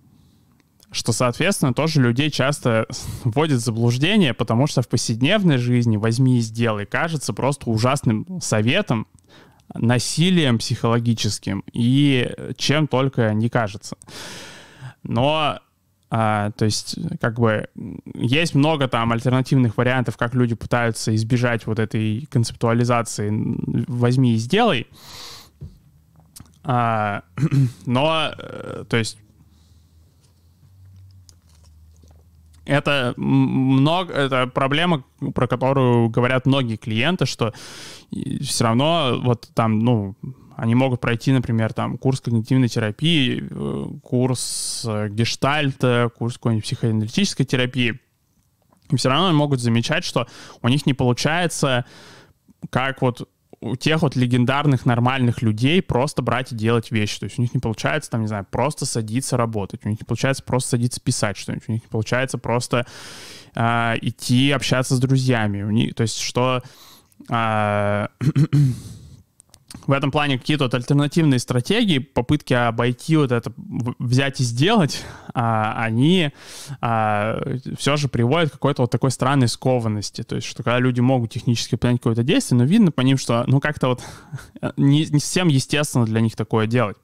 [0.91, 2.87] Что, соответственно, тоже людей часто
[3.25, 9.07] вводит в заблуждение, потому что в повседневной жизни возьми и сделай кажется просто ужасным советом,
[9.75, 13.97] насилием психологическим и чем только не кажется.
[15.03, 15.61] Но
[16.09, 17.69] а, то есть, как бы,
[18.15, 23.31] есть много там альтернативных вариантов, как люди пытаются избежать вот этой концептуализации
[23.89, 24.87] «возьми и сделай».
[26.63, 27.23] А,
[27.87, 29.19] но, э, то есть,
[32.67, 37.53] это много, это проблема, про которую говорят многие клиенты, что
[38.43, 40.17] все равно вот там, ну,
[40.57, 47.45] они могут пройти, например, там курс когнитивной терапии, э, курс э, гештальта, курс какой-нибудь психоаналитической
[47.45, 48.01] терапии,
[48.91, 50.27] и все равно могут замечать, что
[50.63, 51.85] у них не получается
[52.71, 53.29] как вот
[53.61, 57.21] у тех вот легендарных нормальных людей просто брать и делать вещи.
[57.21, 60.05] То есть у них не получается, там, не знаю, просто садиться работать, у них не
[60.05, 62.87] получается просто садиться писать что-нибудь, у них не получается просто
[63.55, 65.63] э, идти общаться с друзьями.
[65.63, 66.63] У них, то есть что
[67.29, 68.09] э,
[69.87, 73.53] в этом плане какие-то вот альтернативные стратегии, попытки обойти вот это,
[73.99, 76.31] взять и сделать, а, они
[76.81, 77.41] а,
[77.77, 80.23] все же приводят к какой-то вот такой странной скованности.
[80.23, 83.45] То есть, что когда люди могут технически принять какое-то действие, но видно по ним, что
[83.47, 84.03] ну как-то вот
[84.77, 86.97] не, не совсем естественно для них такое делать.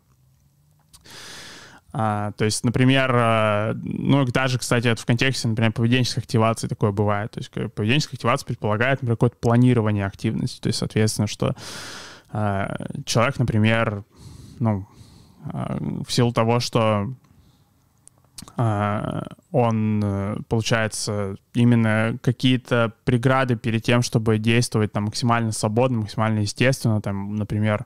[1.94, 6.90] А, то есть, например, а, ну, даже, кстати, это в контексте, например, поведенческой активации такое
[6.90, 7.32] бывает.
[7.32, 10.58] То есть, поведенческая активация предполагает, например, какое-то планирование активности.
[10.60, 11.54] То есть, соответственно, что Э,
[13.04, 14.04] человек, например,
[14.58, 14.86] ну,
[15.52, 17.12] э, в силу того, что
[18.56, 27.00] э, он, получается, именно какие-то преграды перед тем, чтобы действовать там максимально свободно, максимально естественно,
[27.00, 27.84] там, например,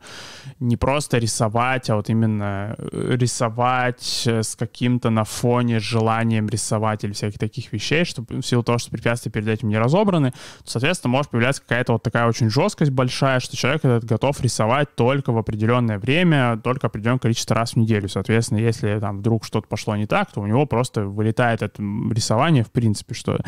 [0.60, 7.12] не просто рисовать, а вот именно э, рисовать с каким-то на фоне желанием рисовать или
[7.12, 11.12] всяких таких вещей, чтобы в силу того, что препятствия перед этим не разобраны, то, соответственно,
[11.12, 15.38] может появляться какая-то вот такая очень жесткость большая, что человек этот готов рисовать только в
[15.38, 18.08] определенное время, только определенное количество раз в неделю.
[18.08, 22.64] Соответственно, если там вдруг что-то пошло не так, то у него просто вылетает это рисование,
[22.64, 23.38] в принципе, что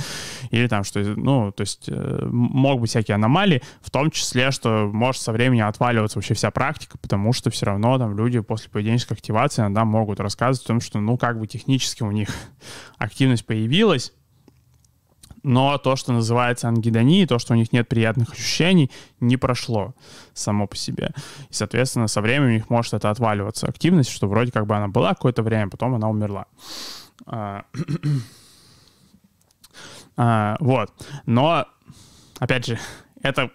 [0.50, 4.90] или там, что, ну, то есть э, могут быть всякие аномалии, в том числе, что
[4.92, 9.16] может со временем отваливаться вообще вся практика, потому что все равно там люди после поведенческой
[9.16, 12.28] активации иногда могут рассказывать о том, что, ну, как бы технически у них
[12.98, 14.12] активность появилась,
[15.42, 18.90] но то, что называется ангидонией, то, что у них нет приятных ощущений,
[19.20, 19.94] не прошло
[20.34, 21.10] само по себе.
[21.48, 24.88] И, соответственно, со временем у них может это отваливаться активность, что вроде как бы она
[24.88, 26.46] была какое-то время, потом она умерла.
[27.26, 27.64] А,
[30.18, 30.90] А, вот.
[31.26, 31.66] Но,
[32.40, 32.78] опять же,
[33.22, 33.52] это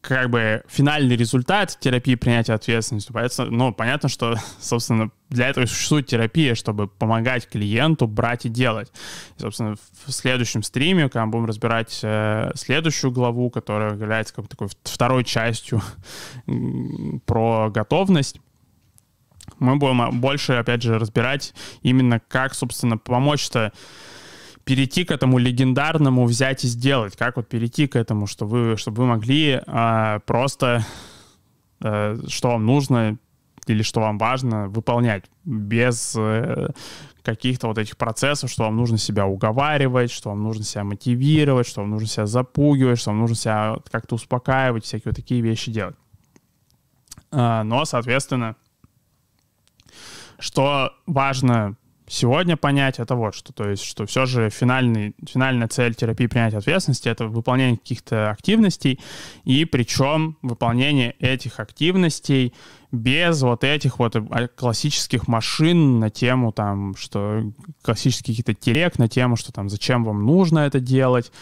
[0.00, 3.12] как бы финальный результат терапии принятия ответственности.
[3.12, 8.92] Поэтому, ну, понятно, что, собственно, для этого существует терапия, чтобы помогать клиенту брать и делать.
[9.38, 14.44] И, собственно, в следующем стриме, когда мы будем разбирать э, следующую главу, которая является как
[14.44, 15.80] бы такой второй частью
[17.26, 18.40] про готовность,
[19.58, 23.72] мы будем больше, опять же, разбирать именно как, собственно, помочь-то
[24.64, 27.16] перейти к этому легендарному взять и сделать?
[27.16, 30.84] Как вот перейти к этому, чтобы вы, чтобы вы могли а, просто,
[31.80, 33.18] а, что вам нужно
[33.66, 36.70] или что вам важно, выполнять без а,
[37.22, 41.80] каких-то вот этих процессов, что вам нужно себя уговаривать, что вам нужно себя мотивировать, что
[41.80, 45.96] вам нужно себя запугивать, что вам нужно себя как-то успокаивать, всякие вот такие вещи делать.
[47.32, 48.56] А, но, соответственно,
[50.38, 51.76] что важно
[52.08, 53.52] сегодня понять, это вот что.
[53.52, 59.00] То есть, что все же финальный, финальная цель терапии принятия ответственности— это выполнение каких-то активностей,
[59.44, 62.54] и причем выполнение этих активностей
[62.92, 67.42] без вот этих вот а, классических машин на тему там, что
[67.82, 71.32] классические какие-то телег на тему, что там зачем вам нужно это делать,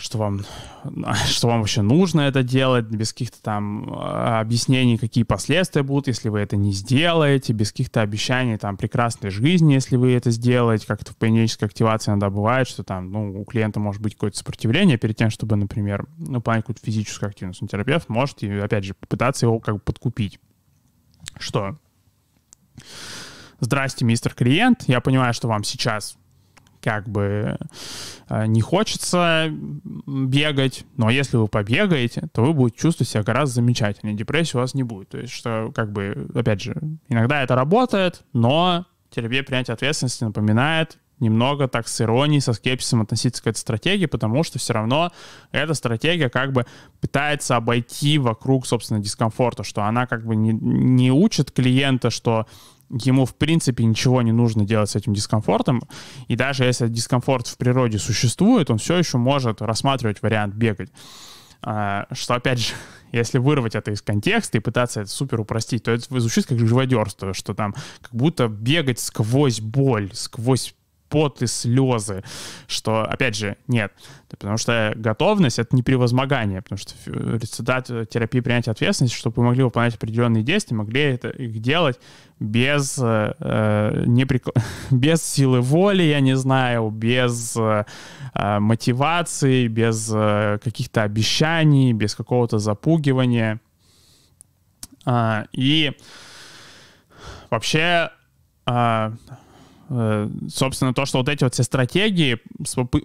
[0.00, 0.40] что вам,
[1.26, 6.28] что вам вообще нужно это делать, без каких-то там а, объяснений, какие последствия будут, если
[6.28, 11.02] вы это не сделаете, без каких-то обещаний там прекрасной жизни, если вы это сделаете, как
[11.02, 14.98] это в панической активации иногда бывает, что там, ну, у клиента может быть какое-то сопротивление
[14.98, 17.62] перед тем, чтобы, например, ну, плане какую-то физическую активность.
[17.62, 20.40] Но терапевт может, опять же, попытаться его как бы подкупить.
[21.38, 21.78] Что?
[23.60, 24.84] Здрасте, мистер клиент.
[24.86, 26.16] Я понимаю, что вам сейчас
[26.82, 27.58] как бы
[28.28, 29.48] э, не хочется
[30.06, 34.74] бегать, но если вы побегаете, то вы будете чувствовать себя гораздо замечательнее, депрессии у вас
[34.74, 35.10] не будет.
[35.10, 36.74] То есть, что, как бы, опять же,
[37.08, 43.42] иногда это работает, но терапия принятия ответственности напоминает немного так с иронией, со скепсисом относиться
[43.42, 45.12] к этой стратегии, потому что все равно
[45.52, 46.64] эта стратегия как бы
[47.00, 52.46] пытается обойти вокруг, собственно, дискомфорта, что она как бы не, не учит клиента, что
[52.90, 55.82] ему в принципе ничего не нужно делать с этим дискомфортом,
[56.28, 60.90] и даже если дискомфорт в природе существует, он все еще может рассматривать вариант бегать.
[61.62, 62.74] А, что, опять же,
[63.12, 67.34] если вырвать это из контекста и пытаться это супер упростить, то это звучит как живодерство,
[67.34, 70.74] что там как будто бегать сквозь боль, сквозь
[71.10, 72.22] пот и слезы,
[72.66, 73.92] что, опять же, нет.
[74.28, 79.64] Потому что готовность— это не превозмогание, потому что результат терапии принятия ответственности, чтобы вы могли
[79.64, 82.00] выполнять определенные действия, могли это, их делать
[82.38, 84.46] без, э, э не прик...
[84.90, 87.84] без силы воли, я не знаю, без э,
[88.60, 93.60] мотивации, без э, каких-то обещаний, без какого-то запугивания.
[95.04, 95.92] А, и
[97.50, 98.10] вообще
[98.70, 99.10] Э,
[99.90, 102.38] собственно, то, что вот эти вот все стратегии,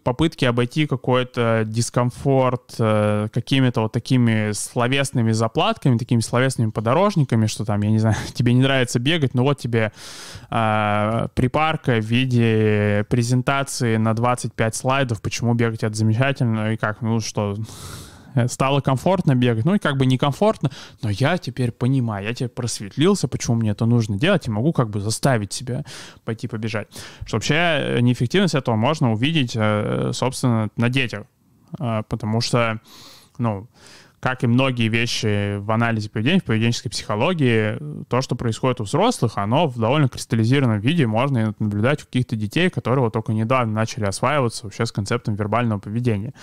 [0.04, 7.82] попытки обойти какой-то дискомфорт э, какими-то вот такими словесными заплатками, такими словесными подорожниками, что там,
[7.82, 9.92] я не знаю, тебе не нравится бегать, но вот тебе
[10.52, 17.20] э, припарка в виде презентации на 25 слайдов, почему бегать это замечательно, и как, ну
[17.20, 18.15] что, Э,
[18.48, 20.72] стало комфортно бегать, ну и как бы некомфортно,
[21.02, 24.90] но я теперь понимаю, я теперь просветлился, почему мне это нужно делать, и могу как
[24.90, 25.84] бы заставить себя
[26.24, 26.88] пойти побежать.
[27.26, 31.24] Что вообще э, неэффективность этого можно увидеть, э, собственно, на детях,
[31.78, 32.80] потому что,
[33.38, 33.68] ну,
[34.26, 39.34] как и многие вещи в анализе поведения, в поведенческой психологии, то, что происходит у взрослых,
[39.36, 44.06] оно в довольно кристаллизированном виде можно наблюдать у каких-то детей, которые вот только недавно начали
[44.06, 46.34] осваиваться вообще с концептом вербального поведения.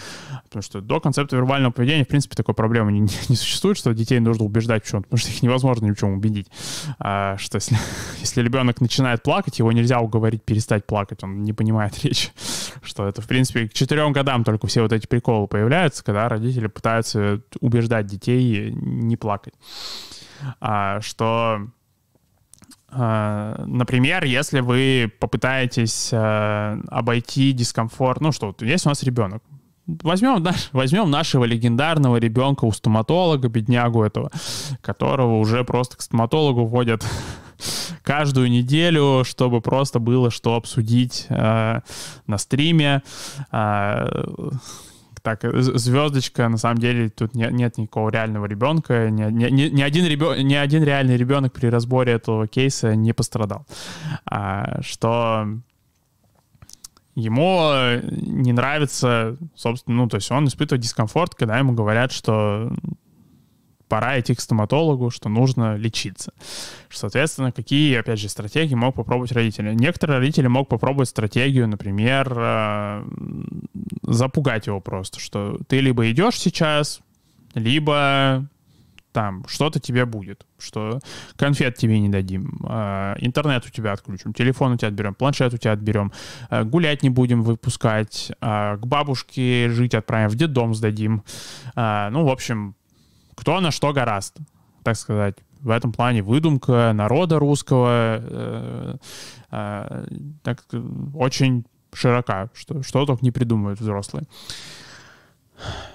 [0.44, 4.20] Потому что до концепта вербального поведения, в принципе, такой проблемы не, не существует, что детей
[4.20, 6.46] нужно убеждать в чем-то, потому что их невозможно ни в чем убедить.
[7.00, 7.76] А, что если,
[8.20, 12.30] если ребенок начинает плакать, его нельзя уговорить перестать плакать, он не понимает речь.
[12.80, 16.68] Что это, в принципе, к четырем годам только все вот эти приколы появляются, когда родители
[16.68, 17.40] пытаются
[17.72, 19.54] убеждать детей не плакать.
[20.60, 21.68] А, что,
[22.88, 29.42] а, например, если вы попытаетесь а, обойти дискомфорт, ну что, есть у нас ребенок,
[29.84, 34.30] Возьмем, возьмем нашего легендарного ребенка у стоматолога, беднягу этого,
[34.80, 37.04] которого уже просто к стоматологу водят
[38.04, 41.80] каждую неделю, чтобы просто было что обсудить э,
[42.28, 43.02] на стриме.
[43.50, 44.22] Э,
[45.22, 50.06] так, звездочка, на самом деле, тут нет, нет никакого реального ребенка, ни, ни, ни, один
[50.06, 53.64] ребен, ни один реальный ребенок при разборе этого кейса не пострадал.
[54.26, 55.46] А, что
[57.14, 57.72] ему
[58.10, 62.72] не нравится, собственно, ну, то есть он испытывает дискомфорт, когда ему говорят, что
[63.92, 66.32] пора идти к стоматологу, что нужно лечиться.
[66.88, 69.74] Соответственно, какие, опять же, стратегии мог попробовать родители?
[69.74, 73.04] Некоторые родители могут попробовать стратегию, например, э,
[74.04, 77.02] запугать его просто, что ты либо идешь сейчас,
[77.52, 78.48] либо
[79.12, 81.00] там что-то тебе будет, что
[81.36, 85.58] конфет тебе не дадим, э, интернет у тебя отключим, телефон у тебя отберем, планшет у
[85.58, 86.12] тебя отберем,
[86.48, 91.24] э, гулять не будем выпускать, к бабушке жить отправим, в детдом сдадим.
[91.76, 92.74] Ну, в общем,
[93.42, 94.36] кто на что гораст,
[94.84, 95.34] так сказать.
[95.62, 98.96] В этом плане выдумка народа русского э,
[99.50, 100.06] э,
[100.44, 100.64] так,
[101.12, 104.26] очень широка, что, что только не придумывают взрослые.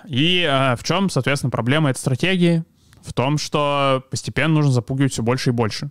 [0.06, 2.66] И э, в чем, соответственно, проблема этой стратегии?
[3.02, 5.90] В том, что постепенно нужно запугивать все больше и больше.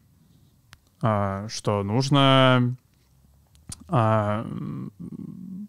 [1.03, 2.77] Э, что нужно
[3.89, 4.45] э,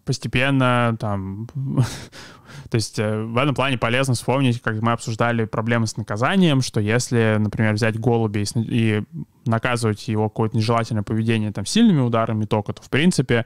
[0.08, 1.46] постепенно там
[2.70, 6.80] То есть э, в этом плане полезно вспомнить, как мы обсуждали проблемы с наказанием, что
[6.80, 9.02] если, например, взять голубя и,
[9.44, 13.44] наказывать его какое-то нежелательное поведение там сильными ударами тока, то в принципе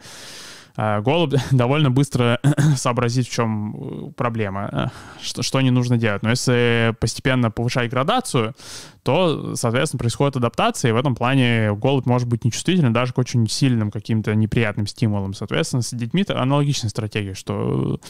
[0.77, 2.41] голубь довольно быстро
[2.77, 6.23] сообразит, в чем э, проблема, что, что не нужно делать.
[6.23, 8.55] Но если постепенно повышать градацию,
[9.03, 13.49] то, соответственно, происходит адаптация, и в этом плане голубь может быть нечувствительным даже к очень
[13.49, 15.35] сильным каким-то неприятным стимулам.
[15.35, 18.01] Соответственно, с детьми аналогичная стратегия, что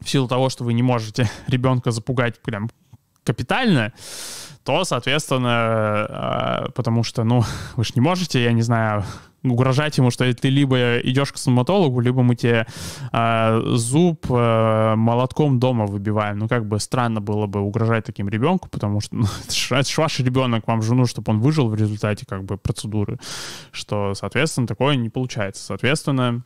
[0.00, 2.70] в силу того, что вы не можете ребенка запугать прям
[3.26, 3.92] капитально,
[4.64, 7.42] то, соответственно, а, потому что, ну,
[7.76, 9.04] вы же не можете, я не знаю,
[9.44, 12.66] угрожать ему, что ты либо идешь к стоматологу, либо мы тебе
[13.12, 16.38] э, зуб э, молотком дома выбиваем.
[16.38, 19.26] Ну, как бы странно было бы угрожать таким ребенку, потому что ну,
[19.70, 23.18] это же ваш ребенок, вам жену, чтобы он выжил в результате как бы процедуры,
[23.70, 25.62] что, соответственно, такое не получается.
[25.62, 26.42] Соответственно,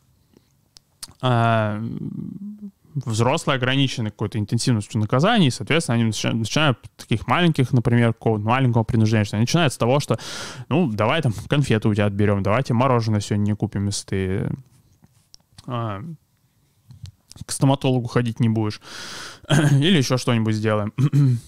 [1.23, 1.81] э,
[2.93, 8.83] взрослые ограничены какой-то интенсивностью наказаний, и, соответственно, они начинают, начинают таких маленьких, например, какого-то маленького
[8.83, 10.19] принуждения, что они начинают с того, что,
[10.69, 14.49] ну, давай там конфеты у тебя отберем, давайте мороженое сегодня не купим, если ты
[15.67, 16.01] а,
[17.45, 18.81] к стоматологу ходить не будешь.
[19.49, 20.93] Или еще что-нибудь сделаем.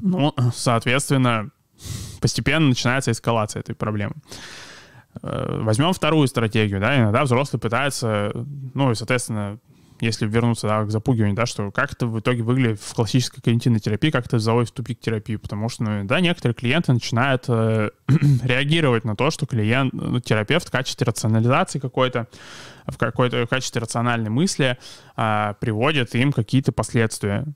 [0.00, 1.50] ну, соответственно,
[2.20, 4.14] постепенно начинается эскалация этой проблемы.
[5.22, 8.32] Э, возьмем вторую стратегию, да, иногда взрослый пытается,
[8.74, 9.58] ну, и, соответственно,
[10.02, 13.78] если вернуться да, к запугиванию, да, что как это в итоге выглядит в классической когнитивной
[13.78, 17.90] терапии, как это заводит в тупик терапии, потому что, ну, да, некоторые клиенты начинают э,
[18.42, 22.26] реагировать на то, что клиент, ну, терапевт в качестве рационализации какой-то,
[22.86, 24.76] в какой-то в качестве рациональной мысли
[25.16, 27.46] э, приводит им какие-то последствия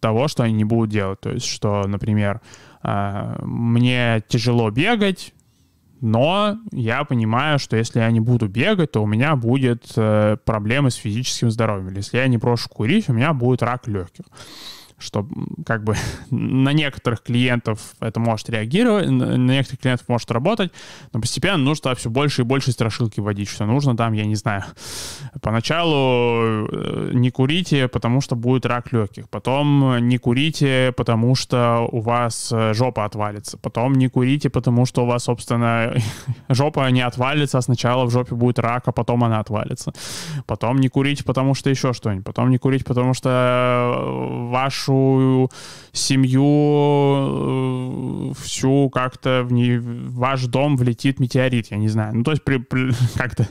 [0.00, 1.20] того, что они не будут делать.
[1.20, 2.42] То есть, что, например,
[2.82, 5.33] э, мне тяжело бегать,
[6.04, 10.90] но я понимаю, что если я не буду бегать, то у меня будет э, проблемы
[10.90, 11.88] с физическим здоровьем.
[11.88, 14.26] Или если я не брошу курить, у меня будет рак легких
[15.04, 15.26] что
[15.64, 15.96] как бы
[16.30, 20.72] на некоторых клиентов это может реагировать, на некоторых клиентов может работать,
[21.12, 24.64] но постепенно нужно все больше и больше страшилки вводить, что нужно там, я не знаю,
[25.40, 32.00] поначалу э, не курите, потому что будет рак легких, потом не курите, потому что у
[32.00, 35.94] вас э, жопа отвалится, потом не курите, потому что у вас, собственно,
[36.48, 39.92] жопа не отвалится, а сначала в жопе будет рак, а потом она отвалится.
[40.46, 42.24] Потом не курите, потому что еще что-нибудь.
[42.24, 45.50] Потом не курить, потому что э, ваш вашу
[45.92, 46.42] семью
[48.30, 52.16] э, всю как-то в, не, ваш дом влетит метеорит, я не знаю.
[52.16, 53.46] Ну, то есть при, при, как-то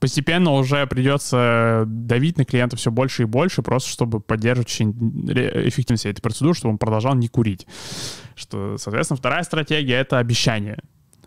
[0.00, 6.20] постепенно уже придется давить на клиента все больше и больше, просто чтобы поддерживать эффективность этой
[6.20, 7.66] процедуры, чтобы он продолжал не курить.
[8.34, 10.78] Что, соответственно, вторая стратегия— это обещание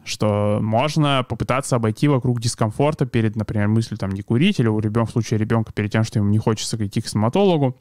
[0.03, 5.09] что можно попытаться обойти вокруг дискомфорта перед, например, мыслью там не курить, или у ребенка,
[5.09, 7.77] в случае ребенка перед тем, что ему не хочется идти к стоматологу,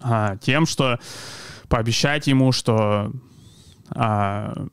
[0.00, 0.98] а, тем, что
[1.68, 3.12] пообещать ему, что
[3.90, 4.66] а,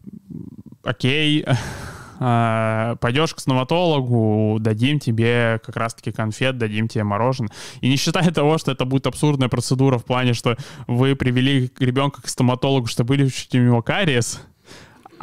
[0.83, 1.45] окей,
[2.19, 7.51] а, пойдешь к стоматологу, дадим тебе как раз-таки конфет, дадим тебе мороженое.
[7.81, 12.21] И не считая того, что это будет абсурдная процедура в плане, что вы привели ребенка
[12.21, 14.41] к стоматологу, чтобы вылечить у него кариес,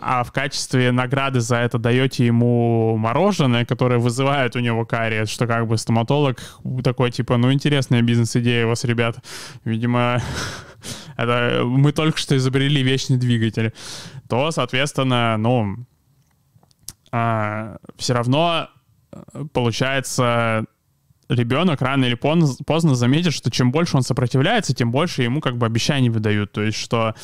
[0.05, 5.47] а в качестве награды за это даете ему мороженое, которое вызывает у него кариес, что
[5.47, 6.41] как бы стоматолог
[6.83, 9.19] такой, типа, ну, интересная бизнес-идея у вас, ребят.
[9.65, 10.21] Видимо,
[11.17, 13.73] это мы только что изобрели вечный двигатель.
[14.29, 15.87] То, соответственно, ну,
[17.13, 18.69] а, все равно
[19.13, 20.65] э, получается
[21.35, 25.67] ребенок рано или поздно, заметит, что чем больше он сопротивляется, тем больше ему как бы
[25.67, 26.53] обещаний выдают.
[26.53, 27.15] То есть, что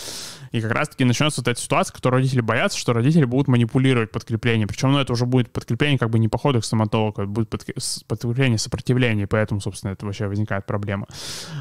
[0.52, 4.68] и как раз-таки начнется вот эта ситуация, которую родители боятся, что родители будут манипулировать подкреплением.
[4.68, 7.50] Причем, ну, это уже будет подкрепление как бы не по ходу к стоматологу, это будет
[7.50, 11.06] подкрепление сопротивления, поэтому, собственно, это вообще возникает проблема.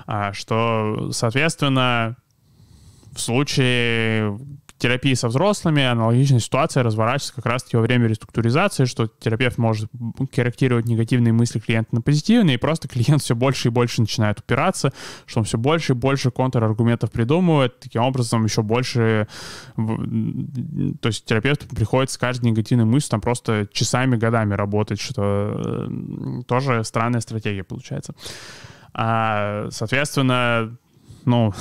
[0.05, 2.17] А, что, соответственно,
[3.13, 4.37] в случае
[4.77, 9.89] терапии со взрослыми аналогичная ситуация разворачивается как раз-таки во время реструктуризации, что терапевт может
[10.33, 14.93] корректировать негативные мысли клиента на позитивные, и просто клиент все больше и больше начинает упираться,
[15.25, 19.27] что он все больше и больше контраргументов придумывает, таким образом еще больше...
[19.75, 25.87] То есть терапевт приходится каждой негативной мыслью там просто часами, годами работать, что
[26.47, 28.13] тоже странная стратегия получается.
[28.93, 30.77] А, соответственно,
[31.25, 31.53] ну,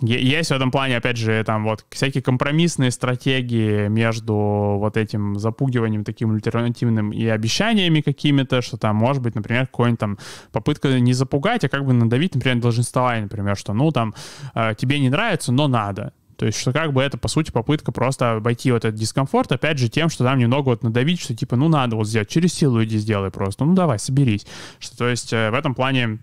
[0.00, 6.04] есть в этом плане, опять же, там вот всякие компромиссные стратегии между вот этим запугиванием
[6.04, 10.18] таким альтернативным и обещаниями какими-то, что там может быть, например, какой-нибудь там
[10.52, 14.14] попытка не запугать, а как бы надавить, например, долженствование, например, что ну там
[14.54, 16.12] э, тебе не нравится, но надо.
[16.40, 19.76] То есть, что как бы это, по сути, попытка просто обойти вот этот дискомфорт, опять
[19.76, 22.82] же, тем, что там немного вот надавить, что типа, ну, надо вот сделать, через силу
[22.82, 24.46] иди сделай просто, ну, давай, соберись.
[24.78, 26.20] Что, то есть, э, в этом плане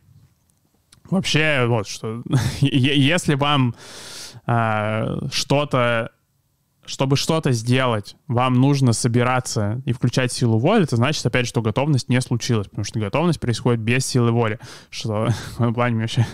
[1.09, 2.23] Вообще, вот что,
[2.59, 3.75] если вам
[4.45, 6.11] э, что-то,
[6.85, 12.09] чтобы что-то сделать, вам нужно собираться и включать силу воли, это значит, опять, что готовность
[12.09, 14.59] не случилась, потому что готовность происходит без силы воли.
[14.89, 15.27] Что
[15.57, 16.25] в этом плане вообще...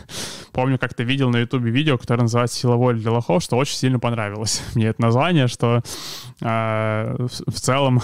[0.51, 3.99] Помню, как-то видел на ютубе видео, которое называется «Сила воли для лохов», что очень сильно
[3.99, 5.81] понравилось мне это название, что
[6.41, 8.01] э, в, в целом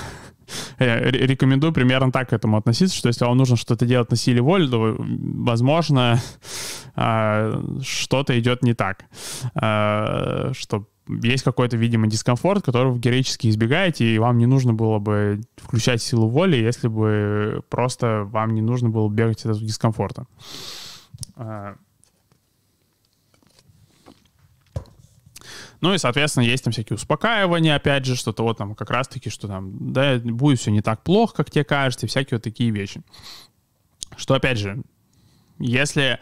[0.77, 4.67] рекомендую примерно так к этому относиться, что если вам нужно что-то делать на силе воли,
[4.67, 6.21] то, возможно,
[6.95, 9.05] а, что-то идет не так.
[9.55, 10.87] А, что
[11.23, 16.01] есть какой-то, видимо, дискомфорт, который вы героически избегаете, и вам не нужно было бы включать
[16.01, 20.25] силу воли, если бы просто вам не нужно было бегать от этого дискомфорта.
[25.81, 29.47] Ну и, соответственно, есть там всякие успокаивания, опять же, что-то вот там как раз-таки, что
[29.47, 33.01] там, да, будет все не так плохо, как тебе кажется, и всякие вот такие вещи.
[34.17, 34.83] Что, опять же,
[35.57, 36.19] если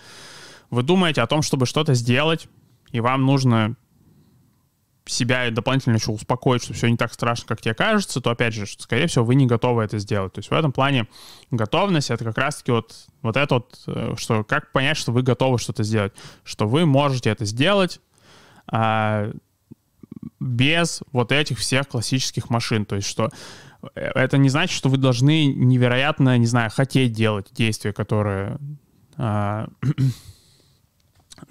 [0.69, 2.47] вы думаете о том, чтобы что-то сделать,
[2.91, 3.75] и вам нужно
[5.09, 8.65] себя дополнительно еще успокоить, что все не так страшно, как тебе кажется, то, опять же,
[8.67, 10.33] скорее всего, вы не готовы это сделать.
[10.33, 11.07] То есть в этом плане
[11.49, 15.59] готовность— это как раз-таки вот, вот это вот, э, что как понять, что вы готовы
[15.59, 18.01] что-то сделать, что вы можете это сделать,
[18.67, 19.31] а,
[20.39, 22.85] без вот этих всех классических машин.
[22.85, 23.29] То есть что
[23.95, 28.57] э, это не значит, что вы должны невероятно, не знаю, хотеть делать действия, которые
[29.17, 29.67] а,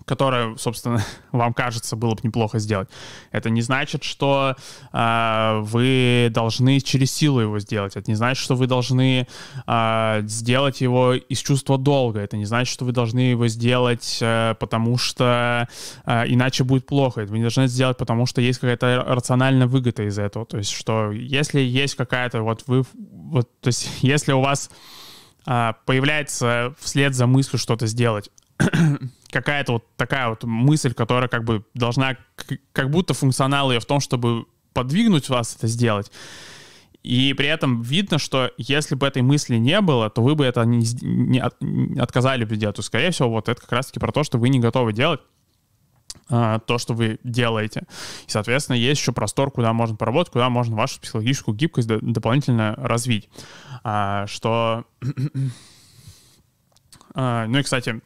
[0.05, 2.89] которое, собственно, вам кажется, было бы неплохо сделать.
[3.31, 4.57] Это не значит, что
[4.93, 7.97] э, вы должны через силу его сделать.
[7.97, 9.27] Это не значит, что вы должны
[9.67, 12.21] э, сделать его из чувства долга.
[12.21, 15.69] Это не значит, что вы должны его сделать, э, потому что
[16.05, 17.23] э, иначе будет плохо.
[17.23, 20.47] Это вы не должны сделать, потому что есть какая-то рациональная выгода из этого.
[20.47, 24.71] То есть, что если есть какая-то вот вы, вот, то есть, если у вас
[25.47, 28.31] э, появляется вслед за мыслью что-то сделать
[29.31, 32.17] какая-то вот такая вот мысль, которая как бы должна,
[32.73, 36.11] как будто функционал ее в том, чтобы подвигнуть вас это сделать.
[37.03, 40.65] И при этом видно, что если бы этой мысли не было, то вы бы это
[40.65, 42.77] не, не, от, не отказали бы делать.
[42.77, 45.21] То, скорее всего, вот это как раз-таки про то, что вы не готовы делать
[46.29, 47.85] а, то, что вы делаете.
[48.27, 53.29] И, соответственно, есть еще простор, куда можно поработать, куда можно вашу психологическую гибкость дополнительно развить.
[53.85, 54.85] А, что...
[57.15, 58.01] а, ну и, кстати,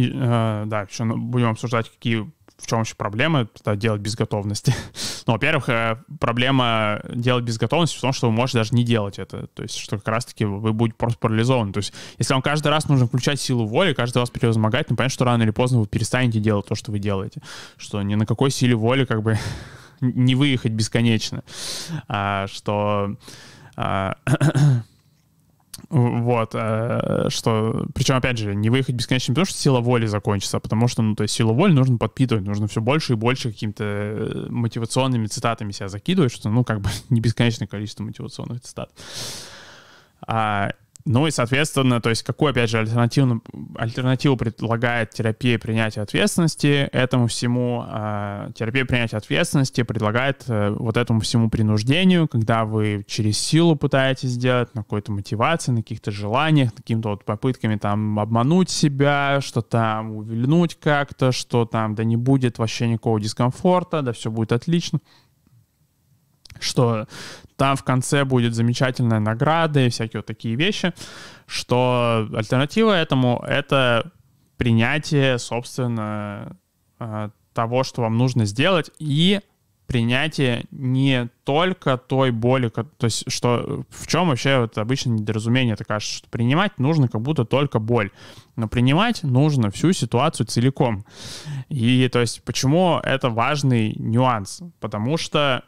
[0.00, 2.30] И, э, да, еще будем обсуждать, какие
[2.60, 4.74] в чем еще проблемы это делать без готовности.
[5.26, 9.18] ну, во-первых, э, проблема делать без готовности в том, что вы можете даже не делать
[9.18, 9.46] это.
[9.48, 11.72] То есть, что как раз-таки вы будете просто парализованы.
[11.72, 15.12] То есть, если вам каждый раз нужно включать силу воли, каждый раз превозмогать, ну, понятно,
[15.12, 17.40] что рано или поздно вы перестанете делать то, что вы делаете.
[17.76, 19.38] Что ни на какой силе воли как бы
[20.00, 21.42] не выехать бесконечно.
[22.08, 23.16] А, что...
[23.76, 24.16] А,
[25.90, 30.60] Вот, э, что, причем, опять же, не выехать бесконечно, потому что сила воли закончится, а
[30.60, 33.84] потому что, ну, то есть силу воли нужно подпитывать, нужно все больше и больше какими-то
[33.84, 38.92] э, мотивационными цитатами себя закидывать, что, ну, как бы не бесконечное количество мотивационных цитат.
[40.24, 40.70] А,
[41.04, 43.42] ну и, соответственно, то есть какую, опять же, альтернативу,
[43.76, 47.84] альтернативу предлагает терапия принятия ответственности этому всему?
[47.88, 54.30] Э, терапия принятия ответственности предлагает э, вот этому всему принуждению, когда вы через силу пытаетесь
[54.30, 60.16] сделать, на какой-то мотивации, на каких-то желаниях, какими-то вот попытками там обмануть себя, что там
[60.16, 65.00] увильнуть как-то, что там да не будет вообще никакого дискомфорта, да все будет отлично
[66.60, 67.06] что
[67.56, 70.92] там в конце будет замечательная награда и всякие вот такие вещи,
[71.46, 74.12] что альтернатива этому— это
[74.56, 76.56] принятие, собственно,
[76.98, 79.40] э, того, что вам нужно сделать, и
[79.90, 85.84] принятие не только той боли, то есть что в чем вообще вот обычно недоразумение, это
[85.84, 88.12] кажется, что принимать нужно как будто только боль,
[88.54, 91.04] но принимать нужно всю ситуацию целиком.
[91.68, 94.62] И то есть почему это важный нюанс?
[94.78, 95.64] Потому что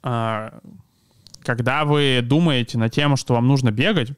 [0.00, 4.12] когда вы думаете на тему, что вам нужно бегать,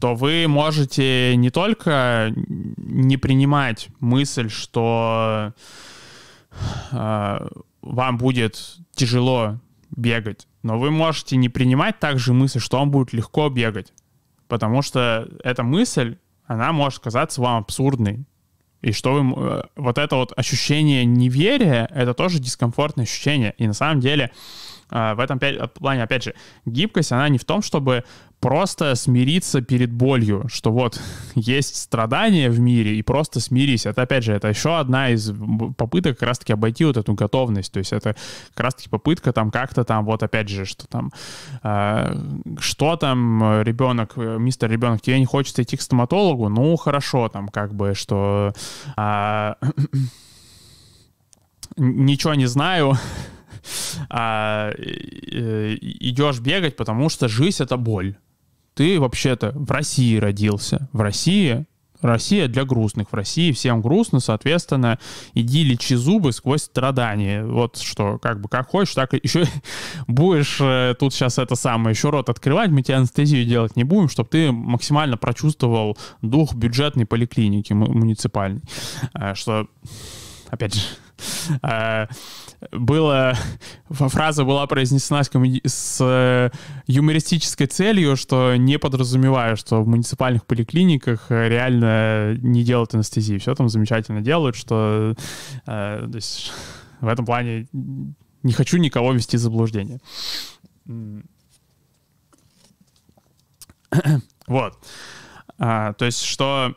[0.00, 5.54] то вы можете не только не принимать мысль, что
[6.92, 7.48] э,
[7.82, 9.60] вам будет тяжело
[9.96, 13.92] бегать, но вы можете не принимать также мысль, что вам будет легко бегать,
[14.46, 18.24] потому что эта мысль, она может казаться вам абсурдной.
[18.82, 19.34] И что вы...
[19.36, 23.54] Э, вот это вот ощущение неверия, это тоже дискомфортное ощущение.
[23.58, 24.30] И на самом деле
[24.90, 25.40] э, в этом
[25.74, 28.04] плане, опять же, гибкость, она не в том, чтобы
[28.40, 31.00] просто смириться перед болью, что вот
[31.34, 33.86] есть страдания в мире, и просто смирись.
[33.86, 35.32] Это, опять же, это еще одна из
[35.76, 37.72] попыток как раз-таки обойти вот эту готовность.
[37.72, 38.14] То есть это
[38.54, 41.12] как раз-таки попытка там как-то там, вот опять же, что там,
[41.62, 42.16] э,
[42.60, 46.48] что там ребенок, мистер ребенок, тебе не хочется идти к стоматологу?
[46.48, 48.52] Ну, хорошо, там как бы, что
[48.96, 49.54] э,
[51.76, 52.96] ничего не знаю,
[54.10, 58.16] а, э, идешь бегать, потому что жизнь— это боль
[58.78, 60.88] ты вообще-то в России родился.
[60.92, 61.66] В России
[62.00, 63.10] Россия для грустных.
[63.10, 65.00] В России всем грустно, соответственно,
[65.34, 67.44] иди лечи зубы сквозь страдания.
[67.44, 69.46] Вот что, как бы, как хочешь, так еще
[70.06, 74.08] будешь э, тут сейчас это самое, еще рот открывать, мы тебе анестезию делать не будем,
[74.08, 78.62] чтобы ты максимально прочувствовал дух бюджетной поликлиники муниципальной.
[79.12, 79.66] Э, что,
[80.50, 80.82] опять же,
[81.64, 82.06] э,
[82.72, 83.34] было,
[83.88, 85.30] фраза была произнесена с,
[85.64, 86.50] с э,
[86.86, 93.38] юмористической целью, что не подразумевая, что в муниципальных поликлиниках реально не делают анестезии.
[93.38, 95.14] Все там замечательно делают, что
[95.66, 96.52] э, то есть,
[97.00, 97.68] в этом плане
[98.42, 100.00] не хочу никого вести в заблуждение.
[104.46, 104.78] Вот.
[105.58, 106.74] А, то есть, что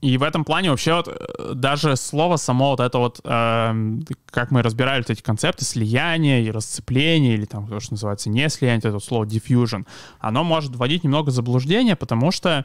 [0.00, 3.98] и в этом плане вообще вот э, даже слово само вот это вот, э,
[4.30, 8.48] как мы разбирали вот эти концепты слияния и расцепления, или там то, что называется не
[8.48, 9.86] слияние, это вот слово diffusion,
[10.18, 12.64] оно может вводить немного заблуждения, потому что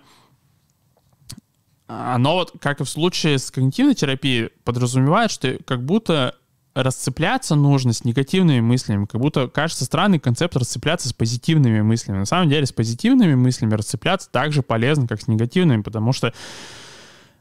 [1.87, 6.35] оно вот, как и в случае с когнитивной терапией, подразумевает, что как будто
[6.73, 12.19] расцепляться нужно с негативными мыслями, как будто кажется странный концепт расцепляться с позитивными мыслями.
[12.19, 16.33] На самом деле с позитивными мыслями расцепляться так же полезно, как с негативными, потому что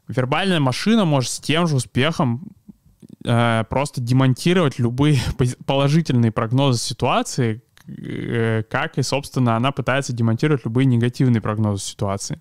[0.08, 2.48] вербальная машина может с тем же успехом
[3.24, 5.18] э, просто демонтировать любые
[5.66, 12.38] положительные прогнозы ситуации, э, как и, собственно, она пытается демонтировать любые негативные прогнозы ситуации.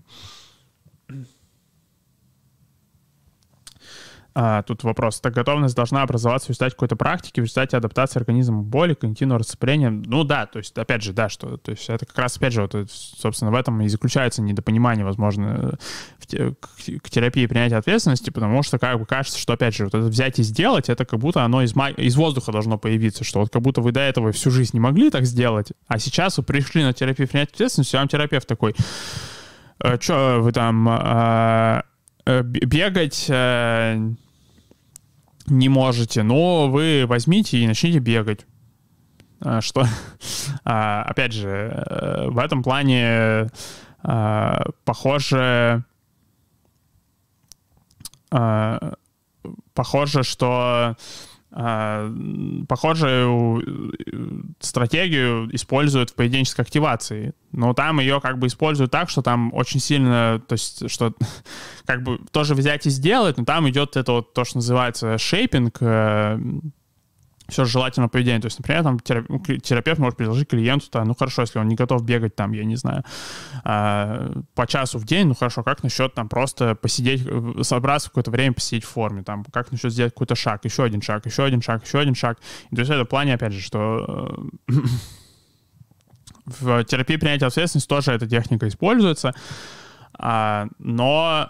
[4.35, 5.19] А, тут вопрос.
[5.19, 9.39] Так готовность должна образоваться в результате какой-то практики, в результате адаптации организма к боли, когнитивного
[9.39, 9.91] расцепления.
[9.91, 12.61] Ну да, то есть, опять же, да, что, то есть это как раз, опять же,
[12.63, 15.77] вот, собственно, в этом и заключается недопонимание, возможно,
[16.17, 16.57] в к,
[17.03, 20.39] к терапии принятия ответственности, потому что как бы кажется, что, опять же, вот это взять
[20.39, 23.81] и сделать, это как будто оно из, из воздуха должно появиться, что вот как будто
[23.81, 27.27] вы до этого всю жизнь не могли так сделать, а сейчас вы пришли на терапию
[27.27, 28.73] принятия ответственности, а вам терапевт такой,
[29.79, 31.83] «Э, что вы там а,
[32.25, 33.29] бегать
[35.47, 38.45] не можете, но вы возьмите и начните бегать.
[39.41, 39.85] А, что,
[40.63, 43.49] а, опять же, э, в этом плане
[44.83, 45.85] похоже,
[49.73, 50.97] похоже, что
[52.67, 53.93] похожую
[54.59, 57.33] стратегию используют в поведенческой активации.
[57.51, 61.13] Но там ее как бы используют так, что там очень сильно, то есть, что
[61.85, 65.77] как бы тоже взять и сделать, но там идет это вот то, что называется шейпинг,
[65.81, 66.39] э,
[67.47, 68.39] все желательного поведения.
[68.39, 71.75] То есть, например, там ну, терапевт может предложить клиенту, -то, ну хорошо, если он не
[71.75, 73.03] готов бегать там, я не знаю,
[73.63, 77.27] а, по часу в день, ну хорошо, как насчет там просто посидеть,
[77.61, 81.25] собраться какое-то время посидеть в форме, там, как насчет сделать какой-то шаг, еще один шаг,
[81.25, 82.39] еще один шаг, еще один шаг.
[82.71, 84.73] И то есть это в плане, опять же, что э,
[86.45, 89.33] в терапии принятия ответственности тоже эта техника используется,
[90.17, 91.49] а, но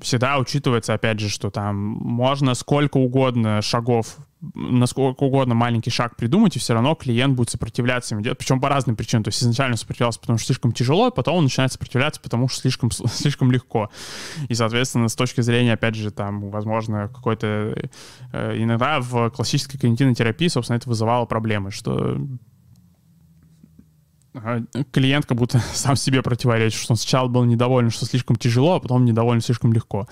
[0.00, 4.16] всегда учитывается, опять же, что там можно сколько угодно шагов,
[4.54, 8.68] насколько угодно маленький шаг придумать, и все равно клиент будет сопротивляться ему делать, причем по
[8.68, 9.22] разным причинам.
[9.22, 12.60] То есть изначально сопротивлялся, потому что слишком тяжело, а потом он начинает сопротивляться, потому что
[12.60, 13.90] слишком, слишком легко.
[14.48, 17.88] И, соответственно, с точки зрения, опять же, там, возможно, какой-то...
[18.32, 22.18] Э, иногда в классической когнитивной терапии, собственно, это вызывало проблемы, что
[24.92, 28.80] клиент как будто сам себе противоречит, что он сначала был недоволен, что слишком тяжело, а
[28.80, 30.08] потом недоволен слишком легко.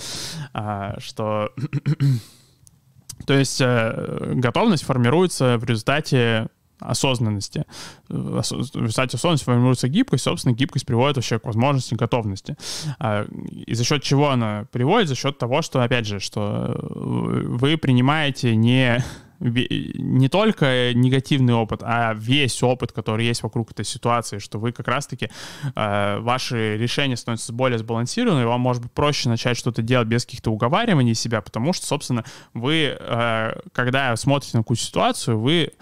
[0.52, 1.50] А, что...
[3.26, 6.48] То есть э, готовность формируется в результате
[6.80, 7.64] осознанности.
[8.08, 12.56] В результате осознанности формируется гибкость, собственно, гибкость приводит вообще к возможности готовности.
[12.98, 13.26] А,
[13.66, 15.08] и за счет чего она приводит?
[15.08, 19.04] За счет того, что, опять же, что вы принимаете не
[19.40, 24.86] не только негативный опыт, а весь опыт, который есть вокруг этой ситуации, что вы как
[24.86, 25.30] раз-таки,
[25.74, 30.50] э, ваши решения становятся более сбалансированными, вам может быть проще начать что-то делать без каких-то
[30.50, 35.72] уговариваний себя, потому что, собственно, вы, э, когда смотрите на какую-то ситуацию, вы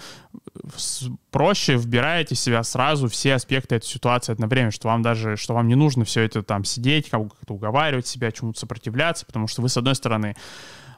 [1.30, 5.68] проще вбираете в себя сразу все аспекты этой ситуации одновременно, что вам даже, что вам
[5.68, 9.76] не нужно все это там сидеть, как-то уговаривать себя, чему-то сопротивляться, потому что вы, с
[9.76, 10.36] одной стороны,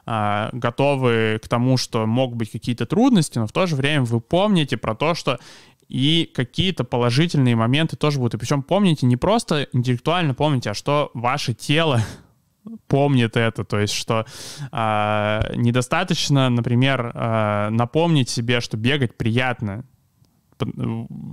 [0.05, 4.19] а, готовы к тому, что могут быть какие-то трудности, но в то же время вы
[4.19, 5.39] помните про то, что
[5.87, 8.35] и какие-то положительные моменты тоже будут.
[8.35, 12.01] И причем помните, не просто интеллектуально помните, а что ваше тело
[12.87, 14.25] помнит это, то есть что
[14.71, 19.83] э, недостаточно, например, э, напомнить себе, что бегать приятно,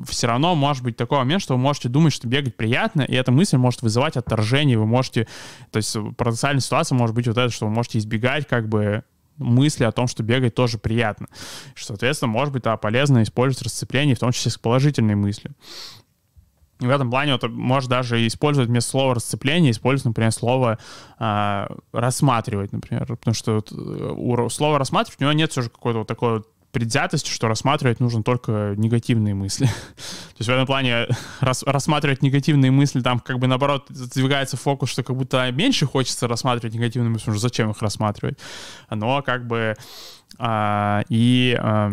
[0.07, 3.33] все равно может быть такой момент, что вы можете думать, что бегать приятно, и эта
[3.33, 5.27] мысль может вызывать отторжение, вы можете,
[5.71, 9.05] то есть парадоксальная ситуация может быть вот это, что вы можете избегать как бы
[9.39, 11.29] мысли о том, что бегать тоже приятно.
[11.75, 15.55] Что, соответственно, может быть, да, полезно использовать расцепление, в том числе с положительной мыслью.
[16.81, 20.79] В этом плане вот, может даже использовать вместо слова расцепление, использовать, например, слово
[21.19, 23.07] э, рассматривать, например.
[23.07, 26.49] Потому что вот, э, у слова рассматривать у него нет уже какой-то вот такой вот
[26.73, 29.67] предвзятостью, что рассматривать нужно только негативные мысли.
[29.97, 31.07] То есть в этом плане
[31.41, 36.29] рас, рассматривать негативные мысли, там как бы наоборот задвигается фокус, что как будто меньше хочется
[36.29, 38.39] рассматривать негативные мысли, уже зачем их рассматривать.
[38.91, 39.77] Но как бы
[40.39, 41.93] а, и а,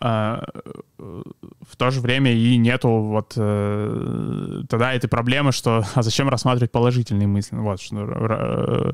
[0.00, 6.70] в то же время и нету вот э, тогда этой проблемы, что а зачем рассматривать
[6.70, 7.56] положительные мысли?
[7.56, 8.92] Вот, что, э,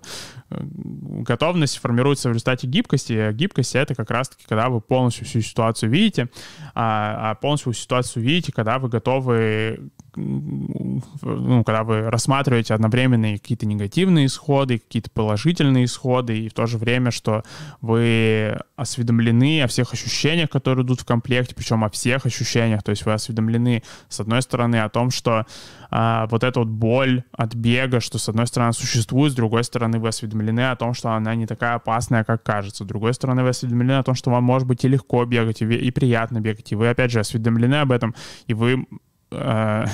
[0.51, 5.91] готовность формируется в результате гибкости, а гибкость— это как раз-таки, когда вы полностью всю ситуацию
[5.91, 6.31] видите,
[6.75, 13.67] а, а полностью всю ситуацию видите, когда вы готовы ну, когда вы рассматриваете одновременные какие-то
[13.67, 17.43] негативные исходы, какие-то положительные исходы, и в то же время, что
[17.81, 23.05] вы осведомлены о всех ощущениях, которые идут в комплекте, причем о всех ощущениях, то есть
[23.05, 25.47] вы осведомлены, с одной стороны, о том, что
[25.91, 29.99] а, вот эта вот боль от бега, что с одной стороны существует, с другой стороны
[29.99, 33.51] вы осведомлены о том, что она не такая опасная, как кажется, с другой стороны вы
[33.51, 36.75] осведомлены о том, что вам может быть и легко бегать, и, и приятно бегать, и
[36.75, 38.15] вы, опять же, осведомлены об этом,
[38.47, 38.87] и вы
[39.31, 39.87] э,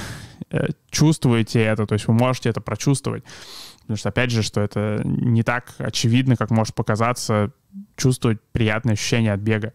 [0.50, 3.24] э, чувствуете это, то есть вы можете это прочувствовать.
[3.90, 7.50] Потому что, опять же, что это не так очевидно, как может показаться,
[7.96, 9.72] чувствовать приятные ощущения от бега.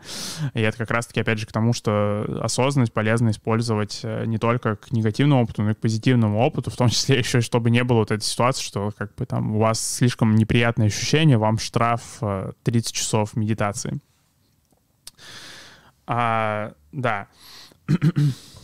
[0.53, 4.77] И это как раз-таки, опять же, к тому, что осознанность полезно использовать э, не только
[4.77, 7.97] к негативному опыту, но и к позитивному опыту, в том числе еще, чтобы не было
[7.97, 12.21] вот этой ситуации, что как бы там у вас слишком неприятные ощущения, вам штраф
[12.63, 13.99] 30 э, часов медитации.
[16.07, 17.27] А, да.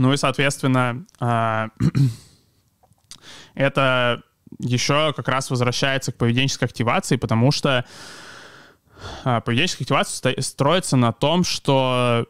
[0.00, 1.68] ну и, соответственно, а,
[3.54, 4.22] это
[4.58, 7.84] еще как раз возвращается к поведенческой активации, потому что
[9.24, 12.26] а, поведенческая активация строится на том, что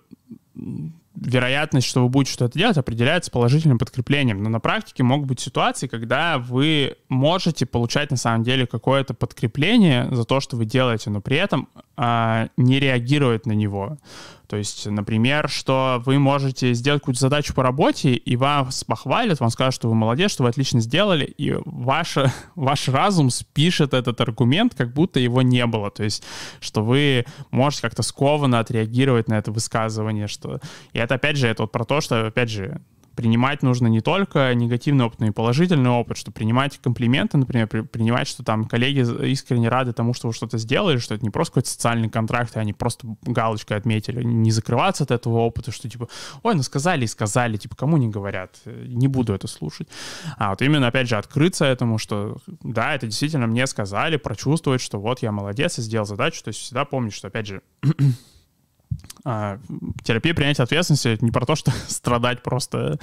[1.15, 4.43] вероятность, что вы будете что-то делать, определяется положительным подкреплением.
[4.43, 10.09] Но на практике могут быть ситуации, когда вы можете получать на самом деле какое-то подкрепление
[10.11, 11.69] за то, что вы делаете, но при этом
[12.03, 13.99] а, не реагировать на него.
[14.47, 19.51] То есть, например, что вы можете сделать какую-то задачу по работе, и вас похвалят, вам
[19.51, 22.17] скажут, что вы молодец, что вы отлично сделали, и ваш,
[22.55, 25.91] ваш разум спишет этот аргумент, как будто его не было.
[25.91, 26.25] То есть,
[26.59, 30.27] что вы можете как-то скованно отреагировать на это высказывание.
[30.27, 30.59] Что...
[30.95, 32.81] И это, опять же, это вот про то, что, опять же,
[33.21, 37.83] принимать нужно не только негативный опыт, но и положительный опыт, что принимать комплименты, например, при,
[37.83, 41.53] принимать, что там коллеги искренне рады тому, что вы что-то сделали, что это не просто
[41.53, 46.09] какой-то социальный контракт, и они просто галочкой отметили, не закрываться от этого опыта, что типа,
[46.43, 49.89] ой, ну сказали и сказали, типа, кому не говорят, не буду это слушать.
[50.39, 54.99] А вот именно, опять же, открыться этому, что да, это действительно мне сказали, прочувствовать, что
[54.99, 57.61] вот я молодец и сделал задачу, то есть всегда помнить, что, опять же,
[59.25, 59.59] а,
[60.05, 62.99] терапия принятия ответственности не про то, что страдать просто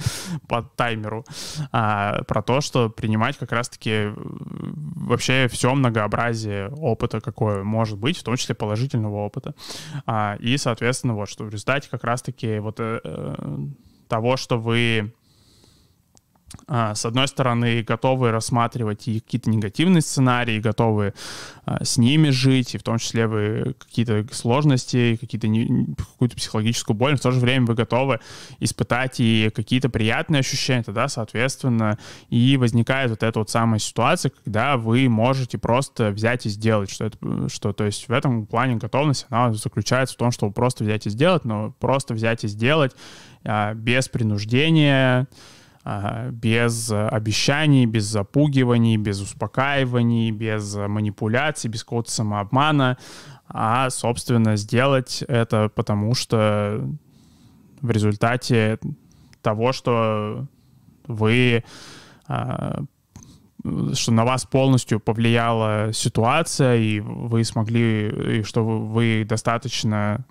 [0.48, 1.24] по таймеру,
[1.72, 8.18] а про то, что принимать как раз-таки э, вообще все многообразие опыта, какое может быть,
[8.18, 9.54] в том числе положительного опыта.
[10.06, 13.58] А, и, соответственно, вот что в результате как раз-таки вот э, э
[14.08, 15.12] того, что вы
[16.66, 21.14] с одной стороны, готовы рассматривать и какие-то негативные сценарии, готовы
[21.64, 25.46] а, с ними жить, и в том числе вы какие-то сложности, какие-то
[26.10, 28.20] какую-то психологическую боль, но в то же время вы готовы
[28.60, 31.98] испытать и какие-то приятные ощущения, тогда, соответственно,
[32.30, 37.06] и возникает вот эта вот самая ситуация, когда вы можете просто взять и сделать, что
[37.06, 40.84] это, что, то есть в этом плане готовность, она заключается в том, что вы просто
[40.84, 42.92] взять и сделать, но просто взять и сделать
[43.44, 45.26] а, без принуждения,
[46.32, 52.98] без обещаний, без запугиваний, без успокаиваний, без манипуляций, без какого-то самообмана,
[53.48, 56.86] а, собственно, сделать это потому, что
[57.80, 58.78] в результате
[59.42, 60.46] того, что
[61.06, 61.64] вы
[62.26, 62.82] а,
[63.92, 70.24] что на вас полностью повлияла ситуация, и вы смогли, и что вы достаточно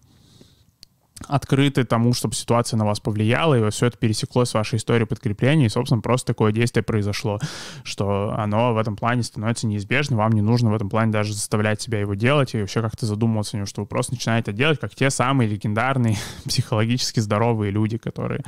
[1.27, 5.65] открыты тому, чтобы ситуация на вас повлияла, и все это пересеклось с вашей историей подкрепления,
[5.65, 7.39] и, собственно, просто такое действие произошло,
[7.83, 11.81] что оно в этом плане становится неизбежным, вам не нужно в этом плане даже заставлять
[11.81, 14.79] себя его делать и вообще как-то задумываться о нем, что вы просто начинаете это делать,
[14.79, 18.41] как те самые легендарные, психологически здоровые люди, которые,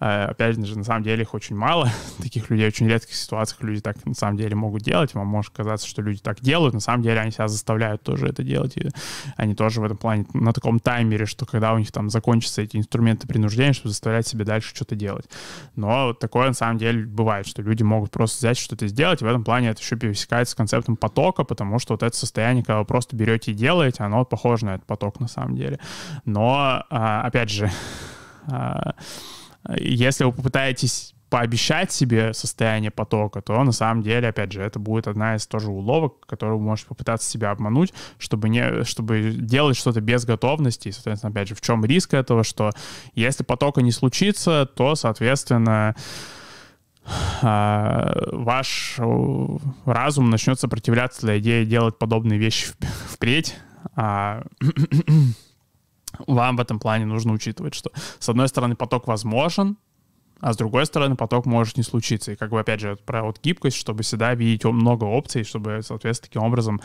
[0.00, 1.90] э, опять же, на самом деле их очень мало,
[2.22, 5.86] таких людей, очень редких ситуациях люди так на самом деле могут делать, вам может казаться,
[5.86, 8.88] что люди так делают, на самом деле они себя заставляют тоже это делать, и
[9.36, 12.62] они тоже в этом плане на таком таймере, что когда у них там там закончатся
[12.62, 15.28] эти инструменты принуждения, чтобы заставлять себя дальше что-то делать.
[15.74, 19.28] Но такое на самом деле бывает, что люди могут просто взять что-то сделать, и в
[19.28, 22.84] этом плане это еще пересекается с концептом потока, потому что вот это состояние, когда вы
[22.84, 25.78] просто берете и делаете, оно похоже на этот поток на самом деле.
[26.24, 27.70] Но, а, опять же,
[28.46, 28.94] а,
[29.76, 35.06] если вы попытаетесь пообещать себе состояние потока, то на самом деле, опять же, это будет
[35.06, 40.00] одна из тоже уловок, которую вы можете попытаться себя обмануть, чтобы, не, чтобы делать что-то
[40.00, 40.88] без готовности.
[40.88, 42.70] И, соответственно, опять же, в чем риск этого, что
[43.12, 45.94] если потока не случится, то, соответственно,
[47.42, 48.98] а, ваш
[49.84, 52.68] разум начнет сопротивляться для идеи делать подобные вещи
[53.10, 53.58] впредь.
[53.94, 54.42] А
[56.26, 59.76] вам в этом плане нужно учитывать, что, с одной стороны, поток возможен,
[60.40, 62.32] а с другой стороны, поток может не случиться.
[62.32, 66.28] И как бы, опять же, про вот гибкость, чтобы всегда видеть много опций, чтобы, соответственно,
[66.28, 66.80] таким образом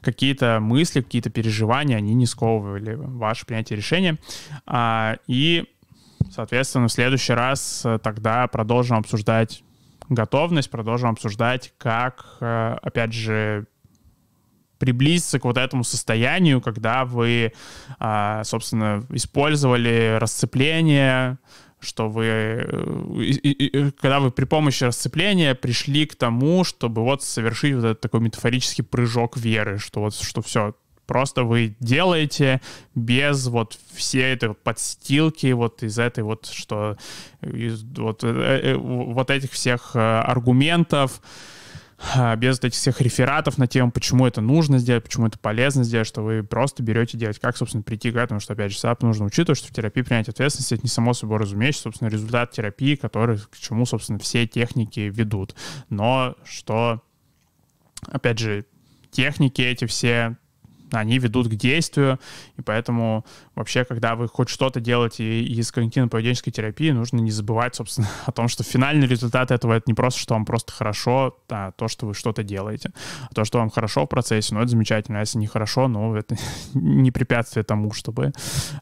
[0.00, 4.18] какие-то мысли, какие-то переживания, они не сковывали ваше принятие решения.
[4.66, 5.64] А, и
[6.30, 9.62] Соответственно, в следующий раз э, тогда продолжим обсуждать
[10.08, 13.66] готовность, продолжим обсуждать, как, э, опять же,
[14.78, 17.52] приблизиться к вот этому состоянию, когда вы,
[17.98, 21.38] а, собственно, использовали расцепление,
[21.84, 27.84] что вы, э, когда вы при помощи расцепления пришли к тому, чтобы вот совершить вот
[27.84, 30.74] этот такой метафорический прыжок веры, что вот, что все,
[31.06, 32.62] Просто вы делаете
[32.94, 36.96] без вот всей этой подстилки, вот из этой вот, что
[37.42, 41.20] из, вот, э, э, вот этих всех аргументов,
[42.36, 46.22] без этих всех рефератов на тему, почему это нужно сделать, почему это полезно сделать, что
[46.22, 47.38] вы просто берете делать.
[47.38, 50.28] Как, собственно, прийти к этому, что, опять же, САП нужно учитывать, что в терапии принять
[50.28, 55.00] ответственность— это не само собой разумеется, собственно, результат терапии, который, к чему, собственно, все техники
[55.00, 55.54] ведут.
[55.88, 57.02] Но что,
[58.06, 58.66] опять же,
[59.10, 60.36] техники эти все
[60.92, 62.18] они ведут к действию,
[62.56, 63.24] и поэтому
[63.54, 68.48] вообще, когда вы хоть что-то делаете из когнитивно-поведенческой терапии, нужно не забывать, собственно, о том,
[68.48, 72.14] что финальный результат этого— это не просто, что вам просто хорошо, а то, что вы
[72.14, 72.90] что-то делаете.
[73.30, 75.18] А то, что вам хорошо в процессе, ну, это замечательно.
[75.18, 76.36] А если не хорошо, ну, это
[76.74, 78.32] не препятствие тому, чтобы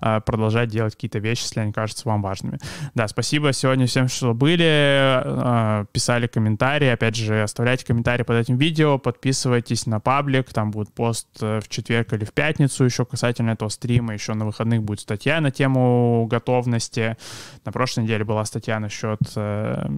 [0.00, 2.58] а, продолжать делать какие-то вещи, если они кажутся вам важными.
[2.94, 6.88] Да, спасибо сегодня всем, что были, а, писали комментарии.
[6.88, 11.68] Опять же, оставляйте комментарии под этим видео, подписывайтесь на паблик, там будет пост э, в
[11.68, 16.26] четверг или в пятницу еще касательно этого стрима, еще на выходных будет статья на тему
[16.30, 17.16] готовности.
[17.64, 19.88] На прошлой неделе была статья насчет э,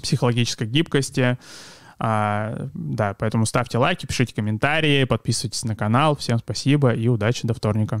[0.00, 1.38] психологической гибкости.
[1.98, 6.16] А, да, поэтому ставьте лайки, пишите комментарии, подписывайтесь на канал.
[6.16, 8.00] Всем спасибо и удачи до вторника.